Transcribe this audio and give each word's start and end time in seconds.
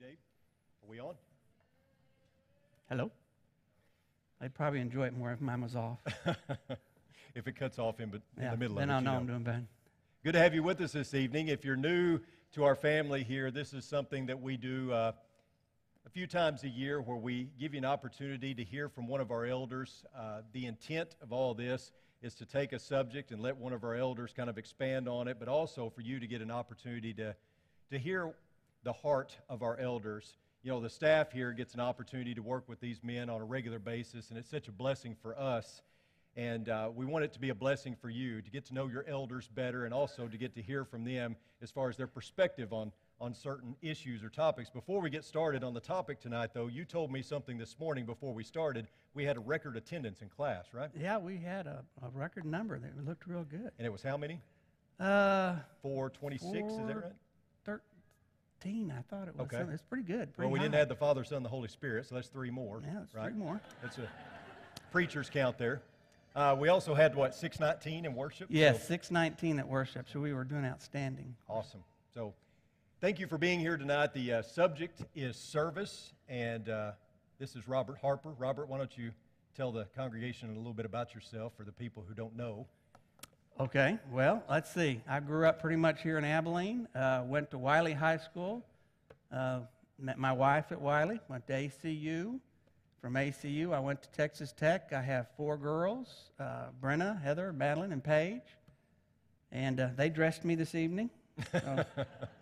Dave. 0.00 0.16
Are 0.82 0.88
we 0.88 0.98
on? 0.98 1.14
Hello? 2.88 3.10
I'd 4.40 4.54
probably 4.54 4.80
enjoy 4.80 5.08
it 5.08 5.12
more 5.12 5.30
if 5.30 5.42
mine 5.42 5.60
was 5.60 5.76
off. 5.76 5.98
if 7.34 7.46
it 7.46 7.54
cuts 7.54 7.78
off 7.78 8.00
in, 8.00 8.10
in 8.10 8.22
yeah, 8.40 8.52
the 8.52 8.56
middle 8.56 8.78
of 8.78 8.82
it. 8.82 8.90
I'll 8.90 9.00
you 9.00 9.04
know 9.04 9.12
I'm 9.12 9.26
doing 9.26 9.42
bad. 9.42 9.66
Good 10.24 10.32
to 10.32 10.38
have 10.38 10.54
you 10.54 10.62
with 10.62 10.80
us 10.80 10.92
this 10.92 11.12
evening. 11.12 11.48
If 11.48 11.66
you're 11.66 11.76
new 11.76 12.18
to 12.54 12.64
our 12.64 12.74
family 12.74 13.22
here, 13.22 13.50
this 13.50 13.74
is 13.74 13.84
something 13.84 14.24
that 14.24 14.40
we 14.40 14.56
do 14.56 14.90
uh, 14.90 15.12
a 16.06 16.08
few 16.08 16.26
times 16.26 16.64
a 16.64 16.68
year 16.68 17.02
where 17.02 17.18
we 17.18 17.50
give 17.60 17.74
you 17.74 17.78
an 17.78 17.84
opportunity 17.84 18.54
to 18.54 18.64
hear 18.64 18.88
from 18.88 19.06
one 19.06 19.20
of 19.20 19.30
our 19.30 19.44
elders. 19.44 20.06
Uh, 20.18 20.40
the 20.54 20.64
intent 20.64 21.14
of 21.20 21.30
all 21.30 21.52
this 21.52 21.92
is 22.22 22.34
to 22.36 22.46
take 22.46 22.72
a 22.72 22.78
subject 22.78 23.32
and 23.32 23.42
let 23.42 23.54
one 23.54 23.74
of 23.74 23.84
our 23.84 23.96
elders 23.96 24.32
kind 24.34 24.48
of 24.48 24.56
expand 24.56 25.08
on 25.10 25.28
it, 25.28 25.36
but 25.38 25.46
also 25.46 25.90
for 25.90 26.00
you 26.00 26.18
to 26.18 26.26
get 26.26 26.40
an 26.40 26.50
opportunity 26.50 27.12
to, 27.12 27.36
to 27.90 27.98
hear 27.98 28.32
the 28.82 28.92
heart 28.92 29.36
of 29.48 29.62
our 29.62 29.78
elders. 29.78 30.36
You 30.62 30.70
know, 30.70 30.80
the 30.80 30.90
staff 30.90 31.32
here 31.32 31.52
gets 31.52 31.74
an 31.74 31.80
opportunity 31.80 32.34
to 32.34 32.42
work 32.42 32.68
with 32.68 32.80
these 32.80 33.02
men 33.02 33.30
on 33.30 33.40
a 33.40 33.44
regular 33.44 33.78
basis, 33.78 34.30
and 34.30 34.38
it's 34.38 34.50
such 34.50 34.68
a 34.68 34.72
blessing 34.72 35.16
for 35.22 35.38
us. 35.38 35.82
And 36.36 36.68
uh, 36.68 36.90
we 36.94 37.06
want 37.06 37.24
it 37.24 37.32
to 37.32 37.40
be 37.40 37.48
a 37.48 37.54
blessing 37.54 37.96
for 38.00 38.08
you 38.08 38.40
to 38.40 38.50
get 38.50 38.64
to 38.66 38.74
know 38.74 38.86
your 38.86 39.04
elders 39.08 39.48
better 39.48 39.84
and 39.84 39.92
also 39.92 40.28
to 40.28 40.36
get 40.36 40.54
to 40.54 40.62
hear 40.62 40.84
from 40.84 41.04
them 41.04 41.34
as 41.60 41.70
far 41.70 41.88
as 41.88 41.96
their 41.96 42.06
perspective 42.06 42.72
on, 42.72 42.92
on 43.20 43.34
certain 43.34 43.74
issues 43.82 44.22
or 44.22 44.28
topics. 44.28 44.70
Before 44.70 45.00
we 45.00 45.10
get 45.10 45.24
started 45.24 45.64
on 45.64 45.74
the 45.74 45.80
topic 45.80 46.20
tonight, 46.20 46.50
though, 46.54 46.68
you 46.68 46.84
told 46.84 47.10
me 47.10 47.20
something 47.20 47.58
this 47.58 47.76
morning 47.80 48.06
before 48.06 48.32
we 48.32 48.44
started. 48.44 48.86
We 49.12 49.24
had 49.24 49.36
a 49.36 49.40
record 49.40 49.76
attendance 49.76 50.22
in 50.22 50.28
class, 50.28 50.66
right? 50.72 50.90
Yeah, 50.98 51.18
we 51.18 51.36
had 51.36 51.66
a, 51.66 51.82
a 52.00 52.08
record 52.14 52.44
number 52.44 52.78
that 52.78 53.04
looked 53.04 53.26
real 53.26 53.44
good. 53.44 53.72
And 53.76 53.86
it 53.86 53.90
was 53.90 54.02
how 54.02 54.16
many? 54.16 54.40
Uh, 55.00 55.56
426, 55.82 56.72
is 56.72 56.76
that 56.86 56.96
right? 56.96 57.12
13, 58.60 58.92
I 58.96 59.02
thought 59.02 59.28
it 59.28 59.36
was. 59.36 59.46
Okay. 59.46 59.56
something- 59.58 59.74
It's 59.74 59.82
pretty 59.82 60.04
good. 60.04 60.32
Pretty 60.34 60.46
Well, 60.46 60.50
we 60.50 60.58
didn't 60.58 60.74
have 60.74 60.88
the 60.88 60.96
Father, 60.96 61.24
Son, 61.24 61.36
and 61.36 61.44
the 61.44 61.50
Holy 61.50 61.68
Spirit, 61.68 62.06
so 62.06 62.14
that's 62.14 62.28
three 62.28 62.50
more. 62.50 62.82
Yeah, 62.84 63.02
it's 63.02 63.14
right? 63.14 63.30
three 63.30 63.38
more. 63.38 63.60
That's 63.82 63.98
a 63.98 64.08
preacher's 64.90 65.30
count 65.30 65.58
there. 65.58 65.82
Uh, 66.34 66.56
we 66.58 66.68
also 66.68 66.94
had, 66.94 67.14
what, 67.14 67.34
619 67.34 68.04
in 68.04 68.14
worship? 68.14 68.48
Yes, 68.50 68.80
So- 68.82 68.88
619 68.88 69.58
at 69.58 69.66
worship, 69.68 70.08
so 70.08 70.20
we 70.20 70.32
were 70.32 70.44
doing 70.44 70.64
outstanding. 70.64 71.34
Awesome. 71.48 71.82
So, 72.14 72.34
thank 73.00 73.18
you 73.18 73.26
for 73.26 73.38
being 73.38 73.58
here 73.60 73.76
tonight. 73.76 74.12
The 74.14 74.34
uh, 74.34 74.42
subject 74.42 75.02
is 75.14 75.36
service, 75.36 76.12
and 76.28 76.68
uh, 76.68 76.92
this 77.38 77.56
is 77.56 77.66
Robert 77.66 77.98
Harper. 77.98 78.30
Robert, 78.32 78.68
why 78.68 78.78
don't 78.78 78.96
you 78.96 79.12
tell 79.56 79.72
the 79.72 79.86
congregation 79.96 80.50
a 80.54 80.56
little 80.56 80.74
bit 80.74 80.86
about 80.86 81.14
yourself 81.14 81.52
for 81.56 81.64
the 81.64 81.72
people 81.72 82.04
who 82.06 82.14
don't 82.14 82.36
know? 82.36 82.66
Okay, 83.60 83.98
well, 84.10 84.42
let's 84.48 84.72
see. 84.72 85.02
I 85.06 85.20
grew 85.20 85.46
up 85.46 85.60
pretty 85.60 85.76
much 85.76 86.00
here 86.00 86.16
in 86.16 86.24
Abilene, 86.24 86.88
uh, 86.94 87.24
went 87.26 87.50
to 87.50 87.58
Wylie 87.58 87.92
High 87.92 88.16
School, 88.16 88.64
uh, 89.30 89.60
met 89.98 90.18
my 90.18 90.32
wife 90.32 90.72
at 90.72 90.80
Wylie, 90.80 91.20
went 91.28 91.46
to 91.48 91.52
ACU. 91.52 92.40
From 93.02 93.14
ACU, 93.16 93.74
I 93.74 93.80
went 93.80 94.00
to 94.00 94.08
Texas 94.12 94.54
Tech. 94.56 94.94
I 94.94 95.02
have 95.02 95.26
four 95.36 95.58
girls 95.58 96.30
uh, 96.38 96.68
Brenna, 96.82 97.20
Heather, 97.20 97.52
Madeline, 97.52 97.92
and 97.92 98.02
Paige. 98.02 98.40
And 99.52 99.78
uh, 99.78 99.88
they 99.94 100.08
dressed 100.08 100.42
me 100.42 100.54
this 100.54 100.74
evening. 100.74 101.10
So 101.52 101.84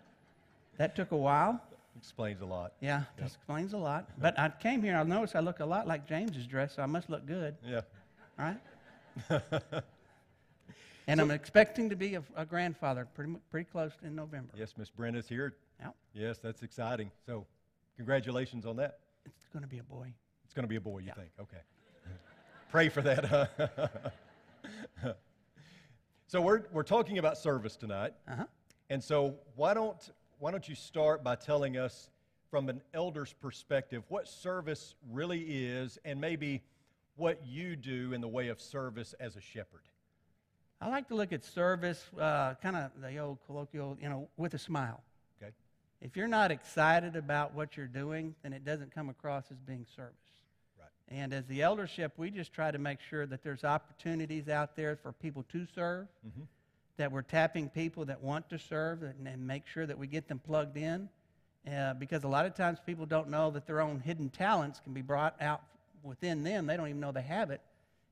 that 0.77 0.95
took 0.95 1.11
a 1.11 1.17
while. 1.17 1.61
Explains 1.97 2.41
a 2.41 2.45
lot. 2.45 2.71
Yeah, 2.79 3.03
that 3.17 3.25
explains 3.25 3.73
a 3.73 3.77
lot. 3.77 4.07
But 4.21 4.39
I 4.39 4.47
came 4.61 4.81
here, 4.81 4.95
I 4.95 5.03
noticed 5.03 5.35
I 5.35 5.41
look 5.41 5.59
a 5.59 5.65
lot 5.65 5.85
like 5.85 6.07
James's 6.07 6.47
dress, 6.47 6.75
so 6.77 6.81
I 6.81 6.85
must 6.85 7.09
look 7.09 7.25
good, 7.25 7.57
Yeah. 7.65 7.81
right? 8.37 8.57
and 11.09 11.19
I'm 11.19 11.31
expecting 11.31 11.89
to 11.89 11.95
be 11.95 12.15
a, 12.15 12.23
a 12.35 12.45
grandfather 12.45 13.07
pretty, 13.13 13.33
pretty 13.49 13.69
close 13.69 13.91
in 14.03 14.15
November. 14.15 14.53
yes, 14.57 14.73
Miss 14.77 14.89
Brenda's 14.89 15.27
here. 15.27 15.55
Yep. 15.79 15.95
Yes, 16.13 16.37
that's 16.37 16.61
exciting. 16.63 17.09
So, 17.25 17.45
congratulations 17.97 18.65
on 18.65 18.75
that. 18.77 18.99
It's 19.25 19.47
going 19.51 19.63
to 19.63 19.67
be 19.69 19.79
a 19.79 19.83
boy. 19.83 20.13
It's 20.45 20.53
going 20.53 20.63
to 20.63 20.69
be 20.69 20.75
a 20.75 20.81
boy, 20.81 20.99
you 20.99 21.07
Yeah. 21.07 21.13
think? 21.15 21.29
Okay. 21.39 21.57
Pray 22.71 22.89
for 22.89 23.01
that. 23.01 23.25
huh? 23.25 23.47
so 26.27 26.41
we're 26.41 26.63
we're 26.71 26.83
talking 26.83 27.17
about 27.17 27.37
service 27.37 27.75
tonight, 27.75 28.13
Uh 28.27 28.35
huh. 28.37 28.45
and 28.89 29.03
so 29.03 29.35
why 29.55 29.73
don't 29.73 30.11
why 30.39 30.51
don't 30.51 30.67
you 30.69 30.75
start 30.75 31.23
by 31.23 31.35
telling 31.35 31.77
us 31.77 32.09
from 32.51 32.69
an 32.69 32.81
elder's 32.93 33.33
perspective 33.33 34.03
what 34.09 34.27
service 34.27 34.95
really 35.11 35.41
is, 35.65 35.97
and 36.05 36.19
maybe 36.21 36.61
what 37.15 37.45
you 37.45 37.75
do 37.75 38.13
in 38.13 38.21
the 38.21 38.27
way 38.27 38.47
of 38.47 38.61
service 38.61 39.13
as 39.19 39.35
a 39.35 39.41
shepherd. 39.41 39.81
I 40.81 40.87
like 40.87 41.09
to 41.09 41.15
look 41.15 41.33
at 41.33 41.43
service, 41.43 42.05
uh, 42.17 42.53
kind 42.61 42.75
of 42.77 42.91
the 43.01 43.17
old 43.17 43.39
colloquial, 43.45 43.97
you 44.01 44.07
know, 44.07 44.29
with 44.37 44.53
a 44.53 44.57
smile. 44.57 45.01
Okay. 45.41 45.51
If 46.01 46.15
you're 46.15 46.27
not 46.29 46.51
excited 46.51 47.17
about 47.17 47.53
what 47.53 47.75
you're 47.75 47.87
doing, 47.87 48.33
then 48.43 48.53
it 48.53 48.63
doesn't 48.63 48.95
come 48.95 49.09
across 49.09 49.43
as 49.51 49.57
being 49.57 49.85
service. 49.93 50.13
Right. 50.79 50.87
And 51.09 51.33
as 51.33 51.45
the 51.47 51.63
eldership, 51.63 52.13
we 52.15 52.31
just 52.31 52.53
try 52.53 52.71
to 52.71 52.77
make 52.77 53.01
sure 53.01 53.25
that 53.25 53.43
there's 53.43 53.65
opportunities 53.65 54.47
out 54.47 54.77
there 54.77 54.95
for 54.95 55.11
people 55.11 55.43
to 55.51 55.67
serve, 55.75 56.07
mm-hmm. 56.25 56.43
that 56.95 57.11
we're 57.11 57.23
tapping 57.23 57.67
people 57.67 58.05
that 58.05 58.21
want 58.21 58.49
to 58.49 58.57
serve, 58.57 59.03
and, 59.03 59.27
and 59.27 59.45
make 59.45 59.67
sure 59.67 59.85
that 59.85 59.97
we 59.97 60.07
get 60.07 60.29
them 60.29 60.39
plugged 60.39 60.77
in. 60.77 61.09
Uh, 61.69 61.93
because 61.95 62.23
a 62.23 62.27
lot 62.27 62.45
of 62.45 62.55
times 62.55 62.79
people 62.85 63.05
don't 63.05 63.27
know 63.27 63.51
that 63.51 63.67
their 63.67 63.81
own 63.81 63.99
hidden 63.99 64.29
talents 64.29 64.79
can 64.79 64.93
be 64.93 65.01
brought 65.01 65.35
out 65.41 65.61
within 66.03 66.41
them. 66.41 66.67
They 66.67 66.77
don't 66.77 66.87
even 66.87 67.01
know 67.01 67.11
they 67.11 67.21
have 67.21 67.51
it. 67.51 67.59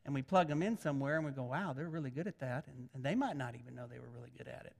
And 0.07 0.15
we 0.15 0.21
plug 0.21 0.47
them 0.47 0.63
in 0.63 0.77
somewhere 0.77 1.17
and 1.17 1.25
we 1.25 1.31
go, 1.31 1.43
wow, 1.43 1.73
they're 1.75 1.89
really 1.89 2.09
good 2.09 2.27
at 2.27 2.39
that. 2.39 2.65
And, 2.67 2.89
and 2.95 3.03
they 3.03 3.13
might 3.13 3.35
not 3.35 3.55
even 3.55 3.75
know 3.75 3.87
they 3.91 3.99
were 3.99 4.09
really 4.15 4.31
good 4.37 4.47
at 4.47 4.65
it. 4.65 4.73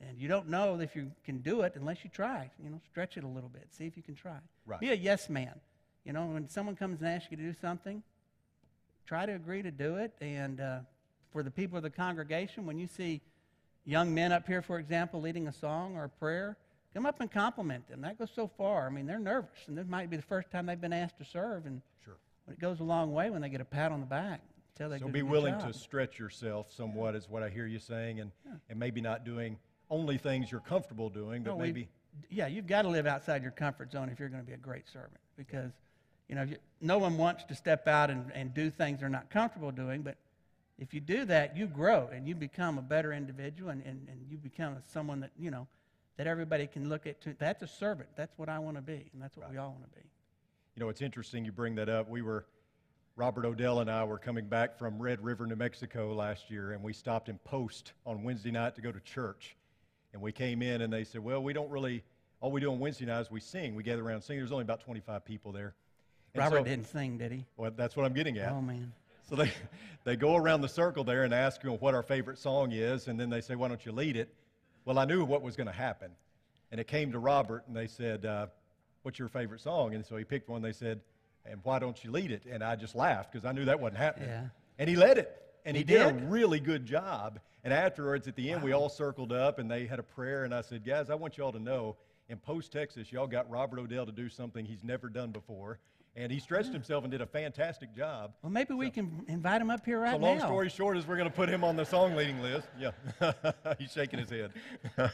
And 0.00 0.18
you 0.18 0.26
don't 0.26 0.48
know 0.48 0.80
if 0.80 0.96
you 0.96 1.12
can 1.22 1.38
do 1.38 1.60
it 1.60 1.74
unless 1.76 2.02
you 2.02 2.08
try. 2.10 2.50
You 2.62 2.70
know, 2.70 2.80
stretch 2.90 3.18
it 3.18 3.24
a 3.24 3.28
little 3.28 3.50
bit. 3.50 3.68
See 3.70 3.84
if 3.86 3.94
you 3.94 4.02
can 4.02 4.14
try. 4.14 4.38
Right. 4.66 4.80
Be 4.80 4.90
a 4.90 4.94
yes 4.94 5.28
man. 5.28 5.60
You 6.04 6.14
know, 6.14 6.24
when 6.24 6.48
someone 6.48 6.76
comes 6.76 7.00
and 7.00 7.08
asks 7.08 7.30
you 7.30 7.36
to 7.36 7.42
do 7.42 7.54
something, 7.60 8.02
try 9.06 9.26
to 9.26 9.34
agree 9.34 9.62
to 9.62 9.70
do 9.70 9.96
it. 9.96 10.12
And 10.22 10.60
uh, 10.60 10.78
for 11.30 11.42
the 11.42 11.50
people 11.50 11.76
of 11.76 11.82
the 11.82 11.90
congregation, 11.90 12.64
when 12.64 12.78
you 12.78 12.86
see 12.86 13.20
young 13.84 14.14
men 14.14 14.32
up 14.32 14.46
here, 14.46 14.62
for 14.62 14.78
example, 14.78 15.20
leading 15.20 15.46
a 15.46 15.52
song 15.52 15.94
or 15.94 16.04
a 16.04 16.08
prayer, 16.08 16.56
come 16.94 17.04
up 17.04 17.20
and 17.20 17.30
compliment 17.30 17.86
them. 17.86 18.00
That 18.00 18.18
goes 18.18 18.30
so 18.34 18.48
far. 18.56 18.86
I 18.86 18.90
mean, 18.90 19.04
they're 19.04 19.18
nervous, 19.18 19.58
and 19.66 19.76
this 19.76 19.86
might 19.86 20.08
be 20.08 20.16
the 20.16 20.22
first 20.22 20.50
time 20.50 20.64
they've 20.64 20.80
been 20.80 20.92
asked 20.94 21.18
to 21.18 21.24
serve, 21.26 21.66
and 21.66 21.82
Sure. 22.02 22.16
it 22.50 22.58
goes 22.58 22.80
a 22.80 22.84
long 22.84 23.12
way 23.12 23.28
when 23.28 23.42
they 23.42 23.50
get 23.50 23.60
a 23.60 23.64
pat 23.66 23.92
on 23.92 24.00
the 24.00 24.06
back. 24.06 24.40
Tell 24.76 24.88
they 24.88 24.98
So 24.98 25.08
be 25.08 25.22
willing 25.22 25.54
job. 25.54 25.72
to 25.72 25.78
stretch 25.78 26.18
yourself 26.18 26.72
somewhat, 26.72 27.14
is 27.14 27.28
what 27.28 27.42
I 27.42 27.48
hear 27.48 27.66
you 27.66 27.78
saying, 27.78 28.20
and 28.20 28.32
and 28.68 28.78
maybe 28.78 29.00
not 29.00 29.24
doing 29.24 29.56
only 29.90 30.18
things 30.18 30.50
you're 30.50 30.60
comfortable 30.60 31.10
doing, 31.10 31.42
but 31.42 31.50
No, 31.50 31.58
maybe. 31.58 31.88
yeah, 32.30 32.46
you've 32.46 32.66
got 32.66 32.82
to 32.82 32.88
live 32.88 33.06
outside 33.06 33.42
your 33.42 33.52
comfort 33.52 33.92
zone 33.92 34.08
if 34.08 34.18
you're 34.18 34.28
going 34.28 34.42
to 34.42 34.46
be 34.46 34.54
a 34.54 34.56
great 34.58 34.88
servant 34.88 35.20
because, 35.36 35.72
you 36.28 36.34
know, 36.34 36.42
you, 36.42 36.56
no 36.80 36.98
one 36.98 37.16
wants 37.18 37.44
to 37.44 37.54
step 37.54 37.86
out 37.86 38.10
and, 38.10 38.32
and 38.32 38.54
do 38.54 38.70
things 38.70 39.00
they're 39.00 39.08
not 39.08 39.30
comfortable 39.30 39.70
doing. 39.70 40.02
But 40.02 40.16
if 40.78 40.94
you 40.94 41.00
do 41.00 41.24
that, 41.26 41.56
you 41.56 41.66
grow 41.66 42.08
and 42.12 42.26
you 42.26 42.34
become 42.34 42.78
a 42.78 42.82
better 42.82 43.12
individual 43.12 43.70
and, 43.70 43.82
and, 43.84 44.08
and 44.08 44.26
you 44.28 44.38
become 44.38 44.76
someone 44.92 45.20
that, 45.20 45.30
you 45.38 45.50
know, 45.50 45.68
that 46.16 46.26
everybody 46.26 46.66
can 46.66 46.88
look 46.88 47.06
at. 47.06 47.20
To, 47.22 47.36
that's 47.38 47.62
a 47.62 47.68
servant. 47.68 48.08
That's 48.16 48.36
what 48.38 48.48
I 48.48 48.58
want 48.58 48.76
to 48.76 48.82
be. 48.82 49.10
And 49.12 49.22
that's 49.22 49.36
what 49.36 49.50
we 49.50 49.58
all 49.58 49.70
want 49.70 49.84
to 49.84 49.98
be. 49.98 50.04
You 50.76 50.80
know, 50.82 50.88
it's 50.88 51.02
interesting 51.02 51.44
you 51.44 51.52
bring 51.52 51.74
that 51.76 51.88
up. 51.88 52.08
We 52.08 52.22
were, 52.22 52.46
Robert 53.16 53.44
Odell 53.44 53.78
and 53.78 53.88
I 53.88 54.02
were 54.02 54.18
coming 54.18 54.46
back 54.46 54.76
from 54.76 55.00
Red 55.00 55.22
River, 55.22 55.46
New 55.46 55.54
Mexico 55.54 56.12
last 56.12 56.50
year, 56.50 56.72
and 56.72 56.82
we 56.82 56.92
stopped 56.92 57.28
in 57.28 57.38
Post 57.38 57.92
on 58.04 58.24
Wednesday 58.24 58.50
night 58.50 58.74
to 58.74 58.80
go 58.80 58.90
to 58.90 58.98
church. 59.00 59.56
And 60.12 60.20
we 60.20 60.32
came 60.32 60.62
in, 60.62 60.82
and 60.82 60.92
they 60.92 61.04
said, 61.04 61.22
Well, 61.22 61.40
we 61.40 61.52
don't 61.52 61.70
really, 61.70 62.02
all 62.40 62.50
we 62.50 62.60
do 62.60 62.72
on 62.72 62.80
Wednesday 62.80 63.04
night 63.04 63.20
is 63.20 63.30
we 63.30 63.38
sing. 63.38 63.76
We 63.76 63.84
gather 63.84 64.02
around 64.02 64.16
and 64.16 64.24
sing. 64.24 64.38
There's 64.38 64.50
only 64.50 64.62
about 64.62 64.80
25 64.80 65.24
people 65.24 65.52
there. 65.52 65.74
And 66.34 66.42
Robert 66.42 66.58
so- 66.58 66.64
didn't 66.64 66.86
sing, 66.88 67.16
did 67.16 67.30
he? 67.30 67.44
Well, 67.56 67.70
that's 67.76 67.96
what 67.96 68.04
I'm 68.04 68.14
getting 68.14 68.36
at. 68.38 68.50
Oh, 68.50 68.60
man. 68.60 68.92
So 69.28 69.36
they, 69.36 69.52
they 70.04 70.16
go 70.16 70.34
around 70.34 70.62
the 70.62 70.68
circle 70.68 71.04
there 71.04 71.22
and 71.22 71.32
ask 71.32 71.62
you 71.62 71.70
what 71.70 71.94
our 71.94 72.02
favorite 72.02 72.38
song 72.38 72.72
is, 72.72 73.06
and 73.06 73.18
then 73.18 73.30
they 73.30 73.40
say, 73.40 73.54
Why 73.54 73.68
don't 73.68 73.84
you 73.86 73.92
lead 73.92 74.16
it? 74.16 74.34
Well, 74.84 74.98
I 74.98 75.04
knew 75.04 75.24
what 75.24 75.40
was 75.40 75.54
going 75.54 75.68
to 75.68 75.72
happen. 75.72 76.10
And 76.72 76.80
it 76.80 76.88
came 76.88 77.12
to 77.12 77.20
Robert, 77.20 77.62
and 77.68 77.76
they 77.76 77.86
said, 77.86 78.26
uh, 78.26 78.48
What's 79.02 79.20
your 79.20 79.28
favorite 79.28 79.60
song? 79.60 79.94
And 79.94 80.04
so 80.04 80.16
he 80.16 80.24
picked 80.24 80.48
one. 80.48 80.62
They 80.62 80.72
said, 80.72 81.00
And 81.46 81.60
why 81.62 81.78
don't 81.78 82.02
you 82.02 82.10
lead 82.10 82.30
it? 82.30 82.44
And 82.50 82.62
I 82.62 82.76
just 82.76 82.94
laughed 82.94 83.32
because 83.32 83.44
I 83.44 83.52
knew 83.52 83.66
that 83.66 83.78
wasn't 83.80 83.98
happening. 83.98 84.28
Yeah. 84.30 84.44
And 84.78 84.88
he 84.88 84.96
led 84.96 85.18
it. 85.18 85.30
And 85.66 85.76
he, 85.76 85.80
He 85.82 85.84
did? 85.84 86.00
a 86.02 86.12
really 86.26 86.60
good 86.60 86.86
job. 86.86 87.38
And 87.64 87.72
afterwards, 87.72 88.28
at 88.28 88.36
the 88.36 88.50
end, 88.52 88.62
we 88.62 88.72
all 88.72 88.88
circled 88.88 89.32
up 89.32 89.58
and 89.58 89.70
they 89.70 89.86
had 89.86 89.98
a 89.98 90.02
prayer. 90.02 90.44
And 90.44 90.54
I 90.54 90.60
said, 90.62 90.84
Guys, 90.84 91.10
I 91.10 91.14
want 91.14 91.36
y'all 91.38 91.52
to 91.52 91.58
know 91.58 91.96
in 92.28 92.38
Post, 92.38 92.72
Texas, 92.72 93.12
y'all 93.12 93.26
got 93.26 93.48
Robert 93.50 93.78
Odell 93.78 94.06
to 94.06 94.12
do 94.12 94.28
something 94.28 94.64
he's 94.64 94.82
never 94.82 95.08
done 95.08 95.30
before. 95.30 95.78
And 96.16 96.30
he 96.30 96.38
stretched 96.38 96.72
himself 96.72 97.02
and 97.02 97.10
did 97.10 97.20
a 97.22 97.26
fantastic 97.26 97.92
job. 97.94 98.34
Well, 98.42 98.52
maybe 98.52 98.72
we 98.72 98.88
can 98.88 99.24
invite 99.26 99.60
him 99.60 99.68
up 99.68 99.84
here 99.84 99.98
right 100.00 100.12
So 100.12 100.18
long 100.18 100.38
now. 100.38 100.46
story 100.46 100.68
short 100.68 100.96
is 100.96 101.06
we're 101.08 101.16
going 101.16 101.28
to 101.28 101.34
put 101.34 101.48
him 101.48 101.64
on 101.64 101.74
the 101.76 101.84
song 101.84 102.14
leading 102.14 102.40
list. 102.40 102.68
Yeah, 102.78 102.92
he's 103.78 103.90
shaking 103.90 104.20
his 104.20 104.30
head. 104.30 104.52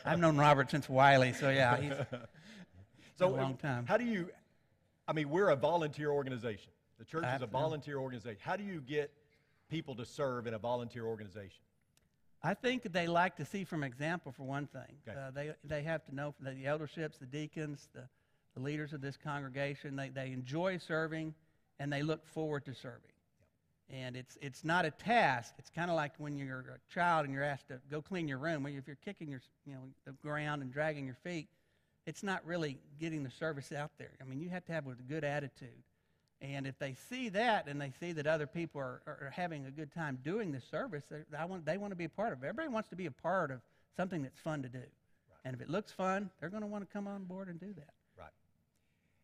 I've 0.05 0.19
known 0.19 0.37
Robert 0.37 0.71
since 0.71 0.89
Wylie, 0.91 1.33
so 1.33 1.49
yeah, 1.49 1.77
he's 1.81 1.93
so 3.19 3.29
a 3.29 3.37
long 3.37 3.57
time. 3.57 3.87
How 3.87 3.97
do 3.97 4.05
you? 4.05 4.29
I 5.11 5.13
mean, 5.13 5.29
we're 5.29 5.51
a 5.51 5.57
volunteer 5.57 6.11
organization. 6.11 6.71
The 6.99 7.05
church 7.05 7.25
is 7.35 7.43
a 7.43 7.47
volunteer 7.47 7.99
organization. 7.99 8.39
How 8.41 8.57
do 8.57 8.63
you 8.63 8.81
get 8.81 9.13
people 9.69 9.97
to 9.97 10.05
serve 10.05 10.47
in 10.47 10.55
a 10.55 10.59
volunteer 10.59 11.05
organization? 11.05 11.63
I 12.43 12.55
think 12.55 12.85
they 12.93 13.07
like 13.09 13.37
to 13.37 13.45
see 13.45 13.65
from 13.65 13.83
example, 13.83 14.33
for 14.33 14.45
one 14.45 14.69
thing. 14.69 14.97
Okay. 15.09 15.19
Uh, 15.19 15.31
they, 15.33 15.51
they 15.65 15.83
have 15.83 16.05
to 16.07 16.15
know 16.15 16.33
from 16.33 16.55
the 16.55 16.65
elderships, 16.65 17.19
the 17.19 17.27
deacons, 17.27 17.89
the 17.93 18.03
the 18.55 18.61
leaders 18.61 18.93
of 18.93 19.01
this 19.01 19.17
congregation, 19.17 19.97
they, 19.97 20.09
they 20.09 20.33
enjoy 20.33 20.79
serving 20.79 21.35
and 21.79 21.93
they 21.93 22.03
look 22.03 22.27
forward 22.27 22.65
to 22.65 22.75
serving. 22.75 23.13
And 23.89 24.17
it's, 24.17 24.39
it's 24.41 24.65
not 24.65 24.85
a 24.85 24.91
task. 24.91 25.55
It's 25.59 25.71
kind 25.71 25.91
of 25.91 25.97
like 25.97 26.13
when 26.19 26.37
you're 26.37 26.61
a 26.61 26.93
child 26.95 27.25
and 27.25 27.35
you're 27.35 27.45
asked 27.45 27.69
to 27.69 27.81
go 27.91 28.01
clean 28.01 28.29
your 28.29 28.39
room. 28.39 28.67
If 28.67 28.87
you're 28.87 28.97
kicking 29.05 29.29
your, 29.29 29.41
you 29.67 29.75
know, 29.75 29.81
the 30.05 30.13
ground 30.13 30.63
and 30.63 30.73
dragging 30.73 31.07
your 31.07 31.17
feet, 31.25 31.49
it's 32.07 32.23
not 32.23 32.45
really 32.45 32.79
getting 32.99 33.23
the 33.23 33.31
service 33.31 33.73
out 33.73 33.91
there. 33.99 34.13
I 34.21 34.25
mean, 34.25 34.41
you 34.41 34.49
have 34.51 34.65
to 34.67 34.73
have 34.73 34.87
a 34.87 34.95
good 35.09 35.25
attitude. 35.25 35.83
And 36.43 36.67
if 36.67 36.79
they 36.79 36.95
see 37.09 37.29
that 37.31 37.67
and 37.69 37.81
they 37.81 37.93
see 38.01 38.13
that 38.13 38.27
other 38.27 38.47
people 38.47 38.81
are, 38.81 39.03
are 39.07 39.33
having 39.35 39.67
a 39.67 39.71
good 39.71 39.93
time 39.93 40.19
doing 40.23 40.53
the 40.53 40.61
service, 40.61 41.05
they, 41.11 41.37
I 41.39 41.45
want, 41.45 41.67
they 41.67 41.77
want 41.77 41.91
to 41.93 41.97
be 41.97 42.05
a 42.05 42.11
part 42.11 42.33
of 42.33 42.43
it. 42.43 42.47
Everybody 42.47 42.69
wants 42.69 42.89
to 42.91 42.97
be 42.97 43.07
a 43.07 43.11
part 43.11 43.51
of 43.51 43.61
something 43.97 44.23
that's 44.23 44.39
fun 44.39 44.63
to 44.63 44.69
do. 44.69 44.83
And 45.45 45.55
if 45.55 45.61
it 45.61 45.69
looks 45.69 45.93
fun, 45.93 46.31
they're 46.41 46.49
going 46.49 46.63
to 46.63 46.67
want 46.67 46.87
to 46.87 46.93
come 46.93 47.07
on 47.07 47.25
board 47.25 47.49
and 47.49 47.61
do 47.61 47.73
that. 47.75 47.93
Right. 48.19 48.33